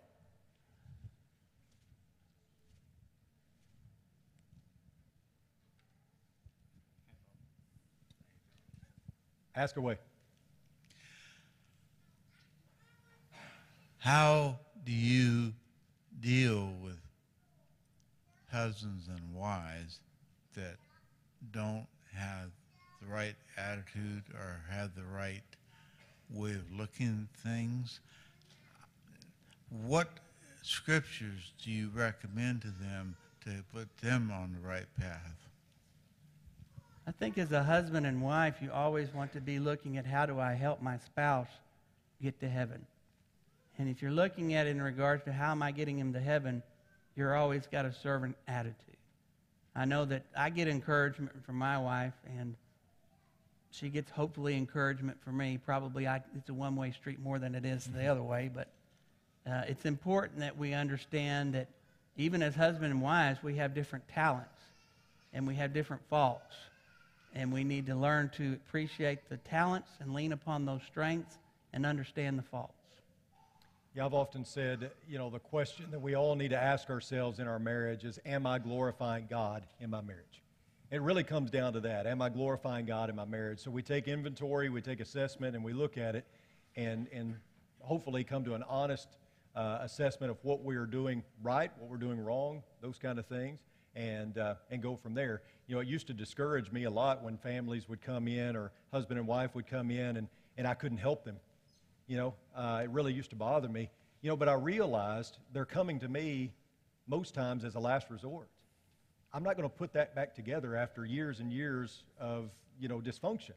Ask 9.55 9.77
away. 9.77 9.97
How 14.01 14.59
do 14.87 14.93
you 14.93 15.53
deal 16.21 16.73
with 16.83 16.97
husbands 18.51 19.09
and 19.09 19.37
wives 19.39 20.01
that 20.57 20.77
don't 21.53 21.87
have 22.15 22.49
the 23.03 23.13
right 23.13 23.35
attitude 23.59 24.23
or 24.33 24.63
have 24.71 24.95
the 24.95 25.05
right 25.15 25.43
way 26.33 26.53
of 26.53 26.65
looking 26.75 27.29
at 27.31 27.41
things? 27.41 28.01
What 29.87 30.09
scriptures 30.63 31.53
do 31.63 31.71
you 31.71 31.91
recommend 31.95 32.63
to 32.63 32.69
them 32.69 33.17
to 33.45 33.51
put 33.71 33.95
them 33.99 34.33
on 34.33 34.57
the 34.59 34.67
right 34.67 34.87
path? 34.99 35.37
I 37.07 37.13
think 37.13 37.37
as 37.37 37.53
a 37.53 37.63
husband 37.63 38.07
and 38.07 38.23
wife, 38.23 38.63
you 38.63 38.73
always 38.73 39.13
want 39.13 39.35
to 39.35 39.43
be 39.43 39.59
looking 39.59 39.99
at 39.99 40.07
how 40.07 40.25
do 40.25 40.41
I 40.41 40.55
help 40.55 40.81
my 40.81 40.97
spouse 40.97 41.49
get 42.23 42.41
to 42.41 42.49
heaven. 42.49 42.87
And 43.81 43.89
if 43.89 44.03
you're 44.03 44.11
looking 44.11 44.53
at 44.53 44.67
it 44.67 44.71
in 44.71 44.83
regards 44.83 45.25
to 45.25 45.33
how 45.33 45.53
am 45.53 45.63
I 45.63 45.71
getting 45.71 45.99
him 45.99 46.13
to 46.13 46.21
heaven, 46.21 46.63
you're 47.17 47.35
always 47.35 47.67
got 47.67 47.87
a 47.87 47.95
servant 47.95 48.37
attitude. 48.47 48.77
I 49.75 49.87
know 49.87 50.05
that 50.05 50.27
I 50.37 50.51
get 50.51 50.69
encouragement 50.69 51.47
from 51.47 51.57
my 51.57 51.79
wife, 51.79 52.13
and 52.39 52.57
she 53.71 53.89
gets 53.89 54.11
hopefully 54.11 54.55
encouragement 54.55 55.17
from 55.25 55.39
me. 55.39 55.59
Probably 55.65 56.07
I, 56.07 56.23
it's 56.37 56.51
a 56.51 56.53
one-way 56.53 56.91
street 56.93 57.21
more 57.21 57.39
than 57.39 57.55
it 57.55 57.65
is 57.65 57.87
the 57.87 58.05
other 58.05 58.23
way, 58.23 58.51
but 58.55 58.69
uh, 59.51 59.63
it's 59.67 59.87
important 59.87 60.41
that 60.41 60.59
we 60.59 60.75
understand 60.75 61.55
that 61.55 61.69
even 62.19 62.43
as 62.43 62.55
husband 62.55 62.93
and 62.93 63.01
wives, 63.01 63.43
we 63.43 63.57
have 63.57 63.75
different 63.75 64.07
talents 64.09 64.61
and 65.33 65.47
we 65.47 65.55
have 65.55 65.73
different 65.73 66.03
faults. 66.11 66.55
And 67.35 67.51
we 67.51 67.65
need 67.65 67.87
to 67.87 67.95
learn 67.95 68.31
to 68.37 68.59
appreciate 68.67 69.31
the 69.31 69.39
talents 69.39 69.89
and 70.01 70.13
lean 70.13 70.33
upon 70.33 70.67
those 70.67 70.83
strengths 70.87 71.39
and 71.73 71.87
understand 71.87 72.39
the 72.39 72.43
faults. 72.43 72.75
Yeah, 73.93 74.05
I've 74.05 74.15
often 74.15 74.45
said, 74.45 74.93
you 75.09 75.19
know, 75.19 75.31
the 75.31 75.41
question 75.41 75.91
that 75.91 76.01
we 76.01 76.15
all 76.15 76.37
need 76.37 76.51
to 76.51 76.63
ask 76.63 76.89
ourselves 76.91 77.41
in 77.41 77.49
our 77.49 77.59
marriage 77.59 78.05
is 78.05 78.21
Am 78.25 78.47
I 78.47 78.61
glorifying 78.61 79.27
God 79.29 79.65
in 79.81 79.91
my 79.91 80.01
marriage? 80.01 80.43
It 80.93 81.03
really 81.03 81.25
comes 81.25 81.51
down 81.51 81.73
to 81.73 81.81
that. 81.81 82.07
Am 82.07 82.23
I 82.23 82.29
glorifying 82.29 82.87
God 82.87 83.11
in 83.11 83.17
my 83.17 83.25
marriage? 83.25 83.59
So 83.59 83.71
we 83.73 83.83
take 83.83 84.07
inventory, 84.07 84.69
we 84.69 84.81
take 84.81 85.01
assessment, 85.01 85.57
and 85.57 85.65
we 85.65 85.73
look 85.73 85.99
at 85.99 86.15
it 86.15 86.25
and, 86.77 87.09
and 87.13 87.35
hopefully 87.81 88.23
come 88.23 88.45
to 88.45 88.55
an 88.55 88.63
honest 88.69 89.09
uh, 89.57 89.79
assessment 89.81 90.31
of 90.31 90.39
what 90.43 90.63
we 90.63 90.77
are 90.77 90.87
doing 90.87 91.25
right, 91.43 91.73
what 91.79 91.91
we're 91.91 91.97
doing 91.97 92.21
wrong, 92.21 92.63
those 92.81 92.97
kind 92.97 93.19
of 93.19 93.27
things, 93.27 93.59
and, 93.97 94.39
uh, 94.39 94.55
and 94.71 94.81
go 94.81 94.95
from 94.95 95.15
there. 95.15 95.43
You 95.67 95.75
know, 95.75 95.81
it 95.81 95.89
used 95.89 96.07
to 96.07 96.15
discourage 96.15 96.71
me 96.71 96.85
a 96.85 96.91
lot 96.91 97.25
when 97.25 97.39
families 97.39 97.89
would 97.89 98.03
come 98.03 98.29
in 98.29 98.55
or 98.55 98.71
husband 98.93 99.19
and 99.19 99.27
wife 99.27 99.57
would 99.57 99.67
come 99.67 99.91
in 99.91 100.17
and, 100.17 100.29
and 100.57 100.69
I 100.69 100.75
couldn't 100.75 100.99
help 100.99 101.25
them. 101.25 101.39
You 102.11 102.17
know, 102.17 102.35
uh, 102.57 102.81
it 102.83 102.91
really 102.91 103.13
used 103.13 103.31
to 103.31 103.37
bother 103.37 103.69
me. 103.69 103.89
You 104.21 104.31
know, 104.31 104.37
but 104.37 104.49
I 104.49 104.55
realized 104.55 105.39
they're 105.53 105.65
coming 105.65 106.01
to 106.01 106.09
me 106.09 106.53
most 107.07 107.35
times 107.35 107.65
as 107.65 107.77
a 107.77 107.79
last 107.79 108.11
resort. 108.11 108.49
I'm 109.33 109.45
not 109.45 109.57
going 109.57 109.69
to 109.69 109.73
put 109.73 109.93
that 109.93 110.17
back 110.17 110.35
together 110.35 110.75
after 110.75 111.05
years 111.05 111.39
and 111.39 111.53
years 111.53 112.03
of, 112.19 112.51
you 112.81 112.89
know, 112.89 112.99
dysfunction. 112.99 113.53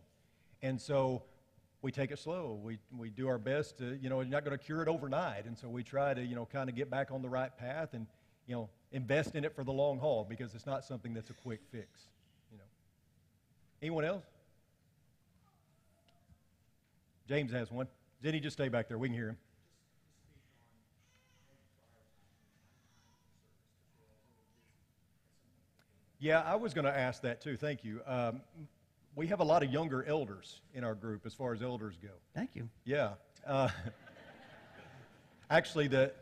And 0.62 0.80
so 0.80 1.24
we 1.82 1.92
take 1.92 2.12
it 2.12 2.20
slow. 2.20 2.60
We, 2.63 2.78
we 2.96 3.10
do 3.10 3.28
our 3.28 3.39
best 3.39 3.80
to, 3.80 3.98
you 4.00 4.08
know, 4.08 4.22
you're 4.22 4.30
not 4.30 4.46
going 4.46 4.56
to 4.56 4.63
cure 4.63 4.84
it 4.84 4.88
overnight. 4.88 5.46
And 5.46 5.58
so 5.58 5.68
we 5.68 5.82
try 5.82 6.13
to, 6.13 6.24
you 6.24 6.36
know, 6.36 6.46
kind 6.46 6.70
of 6.70 6.76
get 6.76 6.92
back 6.92 7.10
on 7.10 7.24
the 7.24 7.30
right 7.30 7.58
path 7.58 7.96
and, 7.96 8.06
you 8.46 8.54
know, 8.54 8.70
invest 8.92 9.34
in 9.34 9.46
it 9.46 9.56
for 9.56 9.63
the 9.63 9.74
long 9.74 9.98
haul 9.98 10.28
because 10.30 10.54
it's 10.54 10.68
not 10.68 10.86
something 10.86 11.16
that's 11.16 11.32
a 11.32 11.36
quick 11.42 11.62
fix, 11.72 12.02
you 12.52 12.60
know. 12.60 12.63
Anyone 13.82 14.06
else? 14.06 14.26
James 17.28 17.52
has 17.52 17.72
one. 17.72 17.88
Zenny, 18.24 18.42
just 18.42 18.56
stay 18.56 18.70
back 18.70 18.88
there. 18.88 18.98
We 18.98 19.10
can 19.10 19.16
hear 19.16 19.30
him. 19.30 19.38
Yeah, 26.20 26.40
I 26.40 26.56
was 26.56 26.74
going 26.74 26.86
to 26.86 26.98
ask 26.98 27.22
that 27.24 27.42
too. 27.42 27.58
Thank 27.58 27.84
you. 27.84 28.00
Um, 28.08 28.40
we 29.14 29.28
have 29.28 29.42
a 29.42 29.44
lot 29.44 29.62
of 29.62 29.74
younger 29.74 30.06
elders 30.06 30.62
in 30.74 30.86
our 30.86 30.96
group 30.96 31.26
as 31.26 31.34
far 31.34 31.54
as 31.54 31.62
elders 31.62 31.96
go. 32.02 32.10
Thank 32.34 32.56
you. 32.56 32.70
Yeah. 32.86 33.12
Uh, 33.46 33.68
actually, 35.50 35.90
the, 35.90 36.14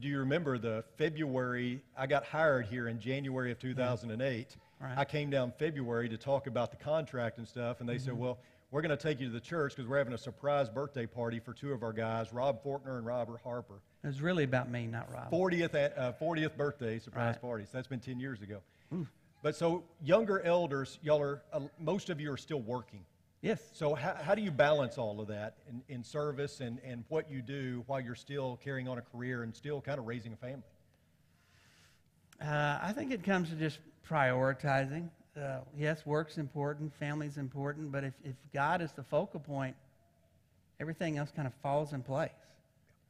do 0.00 0.06
you 0.06 0.18
remember 0.18 0.58
the 0.58 0.84
February? 0.98 1.82
I 1.96 2.06
got 2.06 2.26
hired 2.26 2.66
here 2.66 2.88
in 2.88 3.00
January 3.00 3.50
of 3.50 3.58
2008. 3.58 4.56
Right. 4.80 4.98
I 4.98 5.04
came 5.06 5.30
down 5.30 5.54
February 5.58 6.10
to 6.10 6.18
talk 6.18 6.46
about 6.46 6.70
the 6.70 6.76
contract 6.76 7.38
and 7.38 7.48
stuff, 7.48 7.80
and 7.80 7.88
they 7.88 7.96
said, 7.96 8.12
well, 8.12 8.38
we're 8.70 8.82
going 8.82 8.96
to 8.96 9.02
take 9.02 9.20
you 9.20 9.26
to 9.26 9.32
the 9.32 9.40
church 9.40 9.74
because 9.74 9.88
we're 9.88 9.98
having 9.98 10.12
a 10.12 10.18
surprise 10.18 10.68
birthday 10.68 11.06
party 11.06 11.40
for 11.40 11.54
two 11.54 11.72
of 11.72 11.82
our 11.82 11.92
guys, 11.92 12.32
Rob 12.32 12.62
Fortner 12.62 12.98
and 12.98 13.06
Robert 13.06 13.40
Harper. 13.42 13.80
It 14.04 14.06
was 14.06 14.20
really 14.20 14.44
about 14.44 14.70
me, 14.70 14.86
not 14.86 15.10
Rob. 15.10 15.30
40th, 15.30 15.74
uh, 15.96 16.12
40th 16.20 16.56
birthday 16.56 16.98
surprise 16.98 17.34
Right. 17.34 17.40
parties. 17.42 17.68
That's 17.72 17.86
been 17.88 18.00
10 18.00 18.20
years 18.20 18.42
ago. 18.42 18.60
But 19.42 19.54
so 19.56 19.84
younger 20.02 20.40
elders, 20.42 20.98
y'all 21.02 21.20
are, 21.22 21.42
uh, 21.52 21.60
most 21.78 22.10
of 22.10 22.20
you 22.20 22.30
are 22.32 22.36
still 22.36 22.60
working. 22.60 23.04
Yes. 23.40 23.70
So 23.72 23.94
how, 23.94 24.14
how 24.14 24.34
do 24.34 24.42
you 24.42 24.50
balance 24.50 24.98
all 24.98 25.20
of 25.20 25.28
that 25.28 25.54
in, 25.68 25.80
in 25.88 26.02
service 26.04 26.60
and, 26.60 26.80
and 26.84 27.04
what 27.08 27.30
you 27.30 27.40
do 27.40 27.84
while 27.86 28.00
you're 28.00 28.16
still 28.16 28.58
carrying 28.62 28.88
on 28.88 28.98
a 28.98 29.02
career 29.02 29.44
and 29.44 29.54
still 29.54 29.80
kind 29.80 29.98
of 29.98 30.06
raising 30.06 30.32
a 30.32 30.36
family? 30.36 30.64
Uh, 32.42 32.78
I 32.82 32.92
think 32.92 33.12
it 33.12 33.22
comes 33.22 33.48
to 33.50 33.54
just 33.54 33.78
prioritizing. 34.08 35.08
Uh, 35.38 35.60
yes, 35.76 36.04
work's 36.04 36.36
important, 36.38 36.92
family's 36.98 37.36
important, 37.36 37.92
but 37.92 38.02
if, 38.04 38.14
if 38.24 38.34
God 38.52 38.80
is 38.82 38.92
the 38.92 39.02
focal 39.04 39.38
point, 39.40 39.76
everything 40.80 41.16
else 41.16 41.30
kind 41.34 41.46
of 41.46 41.54
falls 41.62 41.92
in 41.92 42.02
place. 42.02 42.30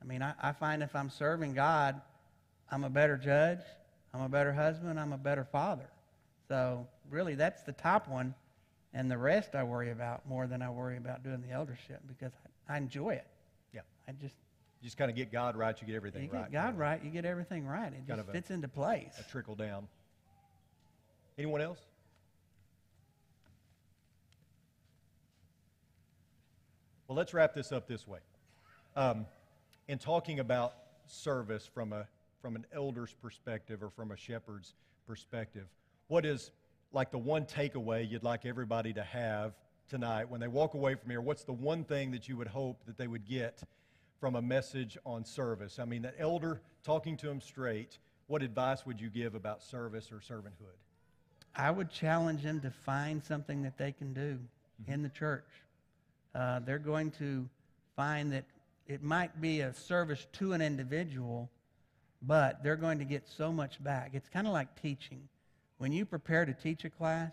I 0.02 0.04
mean, 0.04 0.22
I, 0.22 0.34
I 0.42 0.52
find 0.52 0.82
if 0.82 0.94
I'm 0.94 1.08
serving 1.10 1.54
God, 1.54 2.00
I'm 2.70 2.84
a 2.84 2.90
better 2.90 3.16
judge, 3.16 3.60
I'm 4.12 4.20
a 4.20 4.28
better 4.28 4.52
husband, 4.52 5.00
I'm 5.00 5.12
a 5.12 5.18
better 5.18 5.44
father. 5.44 5.88
So 6.48 6.86
really, 7.10 7.34
that's 7.34 7.62
the 7.62 7.72
top 7.72 8.08
one, 8.08 8.34
and 8.92 9.10
the 9.10 9.18
rest 9.18 9.54
I 9.54 9.62
worry 9.64 9.90
about 9.90 10.28
more 10.28 10.46
than 10.46 10.60
I 10.60 10.68
worry 10.70 10.96
about 10.98 11.22
doing 11.24 11.42
the 11.46 11.52
eldership 11.54 12.00
because 12.06 12.32
I, 12.68 12.74
I 12.74 12.76
enjoy 12.76 13.10
it. 13.14 13.26
Yeah. 13.72 13.80
I 14.06 14.12
just 14.12 14.34
You 14.82 14.86
just 14.86 14.96
kind 14.98 15.10
of 15.10 15.16
get 15.16 15.32
God 15.32 15.56
right, 15.56 15.78
you 15.80 15.86
get 15.86 15.96
everything 15.96 16.24
you 16.24 16.30
right. 16.30 16.50
get 16.50 16.52
God 16.52 16.76
right, 16.78 17.02
you 17.02 17.10
get 17.10 17.24
everything 17.24 17.66
right. 17.66 17.88
It 17.88 17.96
Kind 17.96 18.08
just 18.08 18.20
of 18.20 18.28
a- 18.28 18.32
fits 18.32 18.50
into 18.50 18.68
place. 18.68 19.14
A 19.18 19.30
trickle 19.30 19.54
down. 19.54 19.88
Anyone 21.38 21.60
else? 21.62 21.78
Well, 27.08 27.16
let's 27.16 27.32
wrap 27.32 27.54
this 27.54 27.72
up 27.72 27.88
this 27.88 28.06
way. 28.06 28.18
Um, 28.94 29.24
in 29.88 29.96
talking 29.98 30.40
about 30.40 30.74
service 31.06 31.66
from, 31.72 31.94
a, 31.94 32.06
from 32.42 32.54
an 32.54 32.66
elder's 32.70 33.14
perspective 33.22 33.82
or 33.82 33.88
from 33.88 34.10
a 34.10 34.16
shepherd's 34.16 34.74
perspective, 35.06 35.64
what 36.08 36.26
is 36.26 36.50
like 36.92 37.10
the 37.10 37.18
one 37.18 37.46
takeaway 37.46 38.08
you'd 38.08 38.24
like 38.24 38.44
everybody 38.44 38.92
to 38.92 39.02
have 39.02 39.54
tonight 39.88 40.28
when 40.28 40.38
they 40.38 40.48
walk 40.48 40.74
away 40.74 40.96
from 40.96 41.08
here? 41.08 41.22
What's 41.22 41.44
the 41.44 41.52
one 41.54 41.82
thing 41.82 42.10
that 42.10 42.28
you 42.28 42.36
would 42.36 42.46
hope 42.46 42.84
that 42.84 42.98
they 42.98 43.06
would 43.06 43.26
get 43.26 43.62
from 44.20 44.36
a 44.36 44.42
message 44.42 44.98
on 45.06 45.24
service? 45.24 45.78
I 45.78 45.86
mean, 45.86 46.02
that 46.02 46.16
elder 46.18 46.60
talking 46.84 47.16
to 47.18 47.26
them 47.26 47.40
straight, 47.40 47.96
what 48.26 48.42
advice 48.42 48.84
would 48.84 49.00
you 49.00 49.08
give 49.08 49.34
about 49.34 49.62
service 49.62 50.12
or 50.12 50.16
servanthood? 50.16 50.76
I 51.56 51.70
would 51.70 51.90
challenge 51.90 52.42
them 52.42 52.60
to 52.60 52.70
find 52.70 53.24
something 53.24 53.62
that 53.62 53.78
they 53.78 53.92
can 53.92 54.12
do 54.12 54.38
in 54.86 55.02
the 55.02 55.08
church. 55.08 55.46
Uh, 56.34 56.60
they're 56.60 56.78
going 56.78 57.10
to 57.12 57.48
find 57.96 58.32
that 58.32 58.44
it 58.86 59.02
might 59.02 59.40
be 59.40 59.60
a 59.60 59.74
service 59.74 60.26
to 60.34 60.52
an 60.52 60.62
individual, 60.62 61.50
but 62.22 62.62
they're 62.62 62.76
going 62.76 62.98
to 62.98 63.04
get 63.04 63.28
so 63.28 63.52
much 63.52 63.82
back. 63.82 64.10
It's 64.14 64.28
kind 64.28 64.46
of 64.46 64.52
like 64.52 64.80
teaching. 64.80 65.28
When 65.78 65.92
you 65.92 66.04
prepare 66.04 66.44
to 66.44 66.52
teach 66.52 66.84
a 66.84 66.90
class, 66.90 67.32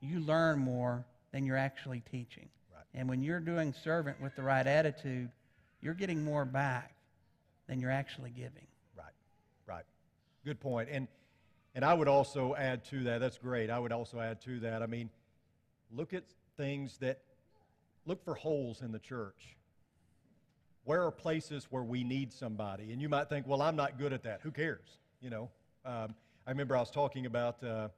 you 0.00 0.20
learn 0.20 0.58
more 0.58 1.04
than 1.32 1.44
you're 1.46 1.56
actually 1.56 2.02
teaching. 2.10 2.48
Right. 2.74 2.84
And 2.94 3.08
when 3.08 3.22
you're 3.22 3.40
doing 3.40 3.74
servant 3.84 4.20
with 4.20 4.34
the 4.36 4.42
right 4.42 4.66
attitude, 4.66 5.30
you're 5.80 5.94
getting 5.94 6.24
more 6.24 6.44
back 6.44 6.94
than 7.68 7.80
you're 7.80 7.90
actually 7.90 8.30
giving. 8.30 8.66
Right, 8.96 9.12
right. 9.66 9.84
Good 10.44 10.60
point. 10.60 10.88
And 10.90 11.08
and 11.74 11.84
I 11.84 11.92
would 11.92 12.08
also 12.08 12.54
add 12.54 12.84
to 12.86 13.04
that. 13.04 13.20
That's 13.20 13.36
great. 13.36 13.68
I 13.68 13.78
would 13.78 13.92
also 13.92 14.18
add 14.18 14.40
to 14.42 14.60
that. 14.60 14.82
I 14.82 14.86
mean, 14.86 15.10
look 15.94 16.14
at 16.14 16.24
things 16.56 16.96
that 16.98 17.20
look 18.06 18.24
for 18.24 18.34
holes 18.34 18.80
in 18.80 18.92
the 18.92 18.98
church. 18.98 19.56
Where 20.84 21.02
are 21.02 21.10
places 21.10 21.66
where 21.70 21.82
we 21.82 22.04
need 22.04 22.32
somebody? 22.32 22.92
And 22.92 23.02
you 23.02 23.08
might 23.08 23.28
think, 23.28 23.46
well, 23.46 23.60
I'm 23.60 23.76
not 23.76 23.98
good 23.98 24.12
at 24.12 24.22
that. 24.22 24.40
Who 24.42 24.50
cares? 24.50 24.98
You 25.20 25.30
know. 25.30 25.50
Um, 25.84 26.14
I 26.46 26.50
remember 26.50 26.76
I 26.76 26.80
was 26.80 26.90
talking 26.90 27.26
about 27.26 27.62
uh, 27.62 27.88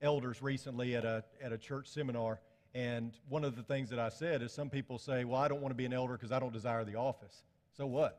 elders 0.00 0.42
recently 0.42 0.96
at 0.96 1.04
a 1.04 1.24
at 1.40 1.52
a 1.52 1.58
church 1.58 1.86
seminar, 1.88 2.40
and 2.74 3.12
one 3.28 3.44
of 3.44 3.54
the 3.54 3.62
things 3.62 3.90
that 3.90 3.98
I 3.98 4.08
said 4.08 4.42
is 4.42 4.52
some 4.52 4.70
people 4.70 4.98
say, 4.98 5.24
well, 5.24 5.40
I 5.40 5.48
don't 5.48 5.60
want 5.60 5.70
to 5.70 5.76
be 5.76 5.84
an 5.84 5.92
elder 5.92 6.14
because 6.14 6.32
I 6.32 6.40
don't 6.40 6.52
desire 6.52 6.84
the 6.84 6.96
office. 6.96 7.44
So 7.76 7.86
what? 7.86 8.18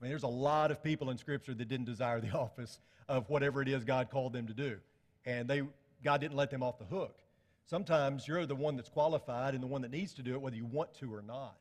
I 0.00 0.04
mean, 0.04 0.10
there's 0.10 0.22
a 0.24 0.28
lot 0.28 0.70
of 0.70 0.82
people 0.82 1.10
in 1.10 1.18
Scripture 1.18 1.54
that 1.54 1.68
didn't 1.68 1.86
desire 1.86 2.20
the 2.20 2.32
office 2.38 2.80
of 3.08 3.28
whatever 3.30 3.62
it 3.62 3.68
is 3.68 3.84
God 3.84 4.10
called 4.10 4.32
them 4.32 4.46
to 4.48 4.54
do. 4.54 4.78
And 5.24 5.48
they, 5.48 5.62
God 6.04 6.20
didn't 6.20 6.36
let 6.36 6.50
them 6.50 6.62
off 6.62 6.78
the 6.78 6.84
hook. 6.84 7.18
Sometimes 7.66 8.28
you're 8.28 8.44
the 8.46 8.54
one 8.54 8.76
that's 8.76 8.88
qualified 8.88 9.54
and 9.54 9.62
the 9.62 9.66
one 9.66 9.82
that 9.82 9.90
needs 9.90 10.12
to 10.14 10.22
do 10.22 10.34
it, 10.34 10.40
whether 10.40 10.56
you 10.56 10.66
want 10.66 10.94
to 10.94 11.12
or 11.12 11.22
not. 11.22 11.56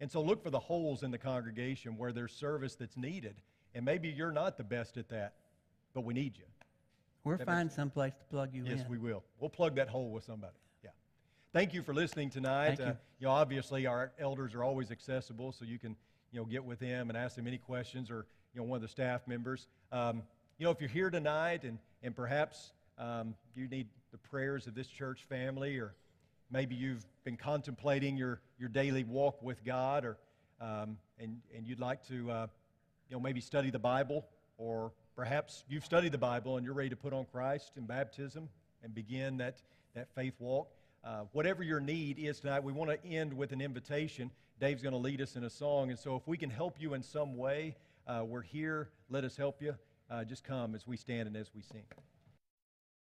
And 0.00 0.10
so 0.10 0.20
look 0.20 0.42
for 0.42 0.50
the 0.50 0.58
holes 0.58 1.02
in 1.02 1.10
the 1.10 1.18
congregation 1.18 1.96
where 1.96 2.12
there's 2.12 2.32
service 2.32 2.74
that's 2.74 2.96
needed. 2.96 3.36
And 3.74 3.84
maybe 3.84 4.08
you're 4.08 4.32
not 4.32 4.56
the 4.56 4.64
best 4.64 4.96
at 4.96 5.08
that, 5.10 5.34
but 5.94 6.04
we 6.04 6.14
need 6.14 6.36
you. 6.36 6.44
We'll 7.24 7.38
find 7.38 7.70
some 7.70 7.88
place 7.88 8.14
to 8.18 8.24
plug 8.24 8.52
you 8.52 8.64
Yes, 8.64 8.72
in. 8.72 8.78
Yes, 8.78 8.88
we 8.88 8.98
will. 8.98 9.22
We'll 9.38 9.50
plug 9.50 9.76
that 9.76 9.88
hole 9.88 10.10
with 10.10 10.24
somebody. 10.24 10.56
Yeah. 10.82 10.90
Thank 11.52 11.72
you 11.72 11.82
for 11.82 11.94
listening 11.94 12.30
tonight. 12.30 12.78
Thank 12.78 12.80
you. 12.80 12.84
Uh, 12.86 12.94
you 13.20 13.26
know, 13.26 13.32
obviously 13.32 13.86
our 13.86 14.10
elders 14.18 14.54
are 14.54 14.64
always 14.64 14.90
accessible, 14.90 15.52
so 15.52 15.64
you 15.64 15.78
can, 15.78 15.94
you 16.32 16.40
know, 16.40 16.46
get 16.46 16.64
with 16.64 16.80
them 16.80 17.08
and 17.08 17.16
ask 17.16 17.36
them 17.36 17.46
any 17.46 17.58
questions, 17.58 18.10
or 18.10 18.26
you 18.52 18.60
know, 18.60 18.66
one 18.66 18.76
of 18.76 18.82
the 18.82 18.88
staff 18.88 19.28
members. 19.28 19.68
Um, 19.92 20.22
you 20.58 20.64
know, 20.64 20.72
if 20.72 20.80
you're 20.80 20.90
here 20.90 21.10
tonight 21.10 21.62
and 21.62 21.78
and 22.02 22.16
perhaps 22.16 22.72
um, 22.98 23.34
you 23.54 23.68
need 23.68 23.86
the 24.12 24.18
prayers 24.18 24.66
of 24.66 24.74
this 24.74 24.86
church 24.86 25.24
family, 25.28 25.78
or 25.78 25.94
maybe 26.50 26.74
you've 26.74 27.04
been 27.24 27.36
contemplating 27.36 28.16
your 28.16 28.40
your 28.58 28.68
daily 28.68 29.04
walk 29.04 29.42
with 29.42 29.64
God, 29.64 30.04
or 30.04 30.18
um, 30.60 30.98
and 31.18 31.40
and 31.56 31.66
you'd 31.66 31.80
like 31.80 32.06
to, 32.08 32.30
uh, 32.30 32.46
you 33.08 33.16
know, 33.16 33.20
maybe 33.20 33.40
study 33.40 33.70
the 33.70 33.78
Bible, 33.78 34.24
or 34.58 34.92
perhaps 35.16 35.64
you've 35.68 35.84
studied 35.84 36.12
the 36.12 36.18
Bible 36.18 36.56
and 36.56 36.64
you're 36.64 36.74
ready 36.74 36.90
to 36.90 36.96
put 36.96 37.12
on 37.12 37.26
Christ 37.32 37.72
in 37.76 37.84
baptism 37.84 38.48
and 38.82 38.94
begin 38.94 39.36
that, 39.38 39.62
that 39.94 40.08
faith 40.14 40.34
walk. 40.38 40.68
Uh, 41.04 41.22
whatever 41.32 41.62
your 41.62 41.80
need 41.80 42.18
is 42.18 42.40
tonight, 42.40 42.62
we 42.62 42.72
want 42.72 42.90
to 42.90 43.08
end 43.08 43.32
with 43.32 43.52
an 43.52 43.60
invitation. 43.60 44.30
Dave's 44.60 44.82
going 44.82 44.92
to 44.92 44.98
lead 44.98 45.20
us 45.20 45.36
in 45.36 45.44
a 45.44 45.50
song. 45.50 45.90
And 45.90 45.98
so 45.98 46.16
if 46.16 46.26
we 46.26 46.36
can 46.36 46.50
help 46.50 46.80
you 46.80 46.94
in 46.94 47.02
some 47.02 47.36
way, 47.36 47.76
uh, 48.06 48.22
we're 48.24 48.42
here. 48.42 48.88
Let 49.10 49.24
us 49.24 49.36
help 49.36 49.60
you. 49.60 49.74
Uh, 50.10 50.24
just 50.24 50.44
come 50.44 50.74
as 50.74 50.86
we 50.86 50.96
stand 50.96 51.26
and 51.26 51.36
as 51.36 51.50
we 51.54 51.62
sing. 51.62 51.82